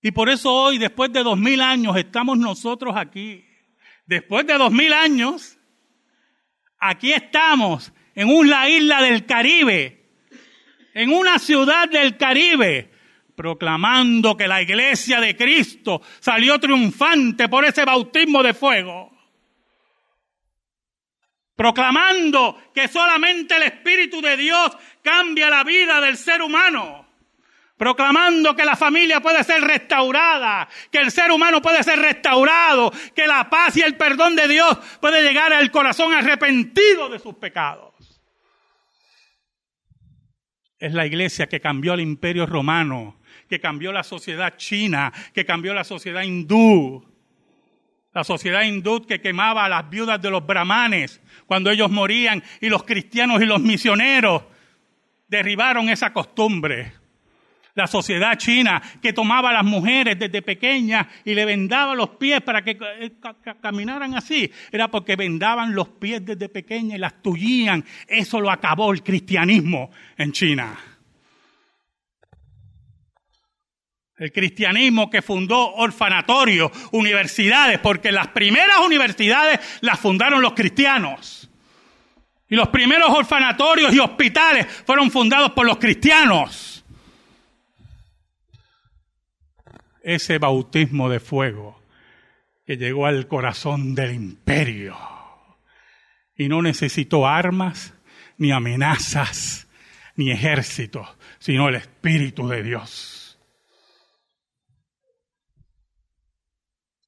Y 0.00 0.12
por 0.12 0.28
eso 0.28 0.54
hoy, 0.54 0.78
después 0.78 1.12
de 1.12 1.24
dos 1.24 1.36
mil 1.36 1.60
años, 1.60 1.96
estamos 1.96 2.38
nosotros 2.38 2.94
aquí. 2.96 3.44
Después 4.06 4.46
de 4.46 4.54
dos 4.54 4.70
mil 4.70 4.92
años, 4.92 5.58
aquí 6.78 7.12
estamos 7.12 7.92
en 8.14 8.28
una 8.28 8.68
isla 8.68 9.02
del 9.02 9.26
Caribe, 9.26 10.12
en 10.94 11.12
una 11.12 11.40
ciudad 11.40 11.88
del 11.88 12.16
Caribe, 12.16 12.89
proclamando 13.40 14.36
que 14.36 14.46
la 14.46 14.60
iglesia 14.60 15.18
de 15.18 15.34
Cristo 15.34 16.02
salió 16.20 16.60
triunfante 16.60 17.48
por 17.48 17.64
ese 17.64 17.86
bautismo 17.86 18.42
de 18.42 18.52
fuego. 18.52 19.10
Proclamando 21.56 22.70
que 22.74 22.86
solamente 22.86 23.56
el 23.56 23.62
Espíritu 23.62 24.20
de 24.20 24.36
Dios 24.36 24.76
cambia 25.02 25.48
la 25.48 25.64
vida 25.64 26.02
del 26.02 26.18
ser 26.18 26.42
humano 26.42 27.06
proclamando 27.78 28.54
que 28.54 28.66
la 28.66 28.76
familia 28.76 29.22
puede 29.22 29.42
ser 29.42 29.62
restaurada, 29.62 30.68
que 30.92 30.98
el 30.98 31.10
ser 31.10 31.30
humano 31.30 31.62
puede 31.62 31.82
ser 31.82 31.98
restaurado, 31.98 32.92
que 33.16 33.26
la 33.26 33.48
paz 33.48 33.74
y 33.78 33.80
el 33.80 33.96
perdón 33.96 34.36
de 34.36 34.46
Dios 34.48 34.76
puede 35.00 35.22
llegar 35.22 35.50
al 35.54 35.70
corazón 35.70 36.12
arrepentido 36.12 37.08
de 37.08 37.18
sus 37.18 37.36
pecados. 37.36 37.94
Es 40.78 40.94
la 40.94 41.06
iglesia 41.06 41.46
que 41.46 41.60
cambió 41.60 41.94
el 41.94 42.00
imperio 42.00 42.46
romano, 42.46 43.19
que 43.50 43.60
cambió 43.60 43.92
la 43.92 44.04
sociedad 44.04 44.56
china, 44.56 45.12
que 45.34 45.44
cambió 45.44 45.74
la 45.74 45.82
sociedad 45.84 46.22
hindú. 46.22 47.04
La 48.14 48.24
sociedad 48.24 48.62
hindú 48.62 49.04
que 49.04 49.20
quemaba 49.20 49.64
a 49.64 49.68
las 49.68 49.90
viudas 49.90 50.22
de 50.22 50.30
los 50.30 50.46
brahmanes 50.46 51.20
cuando 51.46 51.70
ellos 51.70 51.90
morían 51.90 52.42
y 52.60 52.68
los 52.68 52.84
cristianos 52.84 53.42
y 53.42 53.46
los 53.46 53.60
misioneros 53.60 54.44
derribaron 55.28 55.88
esa 55.88 56.12
costumbre 56.12 56.92
la 57.74 57.86
sociedad 57.86 58.36
china 58.36 58.82
que 59.00 59.12
tomaba 59.12 59.50
a 59.50 59.52
las 59.54 59.64
mujeres 59.64 60.18
desde 60.18 60.42
pequeñas 60.42 61.06
y 61.24 61.34
le 61.34 61.44
vendaba 61.44 61.94
los 61.94 62.10
pies 62.10 62.40
para 62.42 62.62
que 62.62 62.76
eh, 62.98 63.12
caminaran 63.60 64.14
así. 64.14 64.50
Era 64.70 64.88
porque 64.88 65.16
vendaban 65.16 65.74
los 65.74 65.88
pies 65.88 66.24
desde 66.24 66.48
pequeñas 66.48 66.96
y 66.96 67.00
las 67.00 67.22
tullían. 67.22 67.84
Eso 68.06 68.40
lo 68.40 68.50
acabó 68.50 68.92
el 68.92 69.02
cristianismo 69.02 69.90
en 70.18 70.32
China. 70.32 70.89
El 74.20 74.30
cristianismo 74.30 75.10
que 75.10 75.20
fundó 75.20 75.74
orfanatorios, 75.74 76.70
universidades, 76.92 77.80
porque 77.80 78.12
las 78.12 78.28
primeras 78.28 78.78
universidades 78.78 79.58
las 79.80 79.98
fundaron 79.98 80.40
los 80.40 80.52
cristianos. 80.52 81.50
Y 82.48 82.54
los 82.54 82.68
primeros 82.68 83.10
orfanatorios 83.10 83.92
y 83.92 83.98
hospitales 83.98 84.66
fueron 84.86 85.10
fundados 85.10 85.50
por 85.50 85.66
los 85.66 85.78
cristianos. 85.78 86.70
ese 90.02 90.38
bautismo 90.38 91.08
de 91.08 91.20
fuego 91.20 91.80
que 92.66 92.76
llegó 92.76 93.06
al 93.06 93.26
corazón 93.26 93.94
del 93.94 94.14
imperio 94.14 94.96
y 96.36 96.48
no 96.48 96.62
necesitó 96.62 97.26
armas, 97.26 97.94
ni 98.38 98.50
amenazas, 98.52 99.68
ni 100.16 100.30
ejércitos, 100.30 101.08
sino 101.38 101.68
el 101.68 101.74
Espíritu 101.74 102.48
de 102.48 102.62
Dios. 102.62 103.19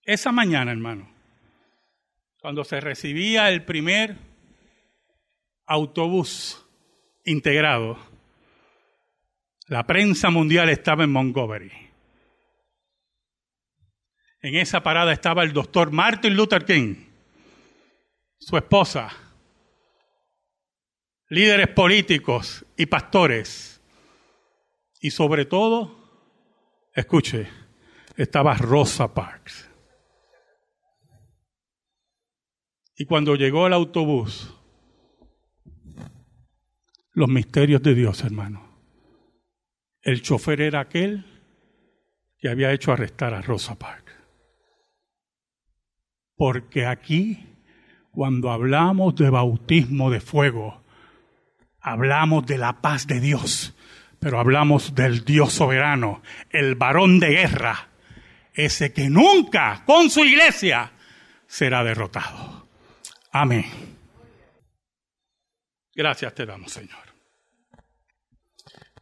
Esa 0.04 0.32
mañana, 0.32 0.72
hermano, 0.72 1.08
cuando 2.40 2.64
se 2.64 2.80
recibía 2.80 3.48
el 3.50 3.64
primer 3.64 4.16
autobús 5.66 6.66
integrado, 7.24 7.96
la 9.68 9.86
prensa 9.86 10.28
mundial 10.30 10.68
estaba 10.70 11.04
en 11.04 11.12
Montgomery. 11.12 11.70
En 14.40 14.56
esa 14.56 14.82
parada 14.82 15.12
estaba 15.12 15.44
el 15.44 15.52
doctor 15.52 15.92
Martin 15.92 16.34
Luther 16.34 16.64
King, 16.64 16.96
su 18.38 18.56
esposa, 18.56 19.08
líderes 21.28 21.68
políticos 21.68 22.66
y 22.76 22.86
pastores. 22.86 23.80
Y 25.00 25.12
sobre 25.12 25.44
todo, 25.44 25.96
escuche, 26.92 27.48
estaba 28.16 28.54
Rosa 28.54 29.14
Parks. 29.14 29.71
Y 33.02 33.04
cuando 33.04 33.34
llegó 33.34 33.66
el 33.66 33.72
autobús, 33.72 34.54
los 37.14 37.28
misterios 37.28 37.82
de 37.82 37.96
Dios, 37.96 38.22
hermano. 38.22 38.78
El 40.02 40.22
chofer 40.22 40.60
era 40.60 40.78
aquel 40.78 41.26
que 42.38 42.48
había 42.48 42.70
hecho 42.70 42.92
arrestar 42.92 43.34
a 43.34 43.42
Rosa 43.42 43.76
Parks. 43.76 44.12
Porque 46.36 46.86
aquí, 46.86 47.44
cuando 48.12 48.52
hablamos 48.52 49.16
de 49.16 49.30
bautismo 49.30 50.08
de 50.08 50.20
fuego, 50.20 50.84
hablamos 51.80 52.46
de 52.46 52.58
la 52.58 52.82
paz 52.82 53.08
de 53.08 53.18
Dios, 53.18 53.74
pero 54.20 54.38
hablamos 54.38 54.94
del 54.94 55.24
Dios 55.24 55.52
soberano, 55.54 56.22
el 56.50 56.76
varón 56.76 57.18
de 57.18 57.30
guerra, 57.30 57.88
ese 58.54 58.92
que 58.92 59.10
nunca 59.10 59.82
con 59.86 60.08
su 60.08 60.20
iglesia 60.20 60.92
será 61.48 61.82
derrotado. 61.82 62.61
Amén. 63.32 63.64
Gracias 65.94 66.34
te 66.34 66.46
damos, 66.46 66.70
Señor. 66.70 67.00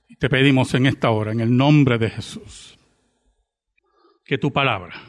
Y 0.09 0.16
te 0.16 0.29
pedimos 0.29 0.73
en 0.75 0.87
esta 0.87 1.11
hora, 1.11 1.33
en 1.33 1.40
el 1.40 1.57
nombre 1.57 1.99
de 1.99 2.11
Jesús, 2.11 2.79
que 4.25 4.38
tu 4.38 4.53
palabra 4.53 5.03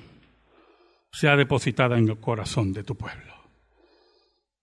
sea 1.11 1.35
depositada 1.35 1.97
en 1.97 2.09
el 2.09 2.19
corazón 2.19 2.73
de 2.73 2.83
tu 2.83 2.95
pueblo. 2.95 3.33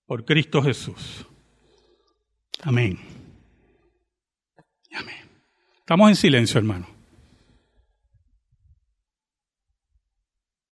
Por 0.07 0.25
Cristo 0.25 0.63
Jesús. 0.63 1.27
Amén. 2.63 2.99
Amén. 4.93 5.29
Estamos 5.79 6.09
en 6.09 6.17
silencio, 6.17 6.59
hermano. 6.59 6.98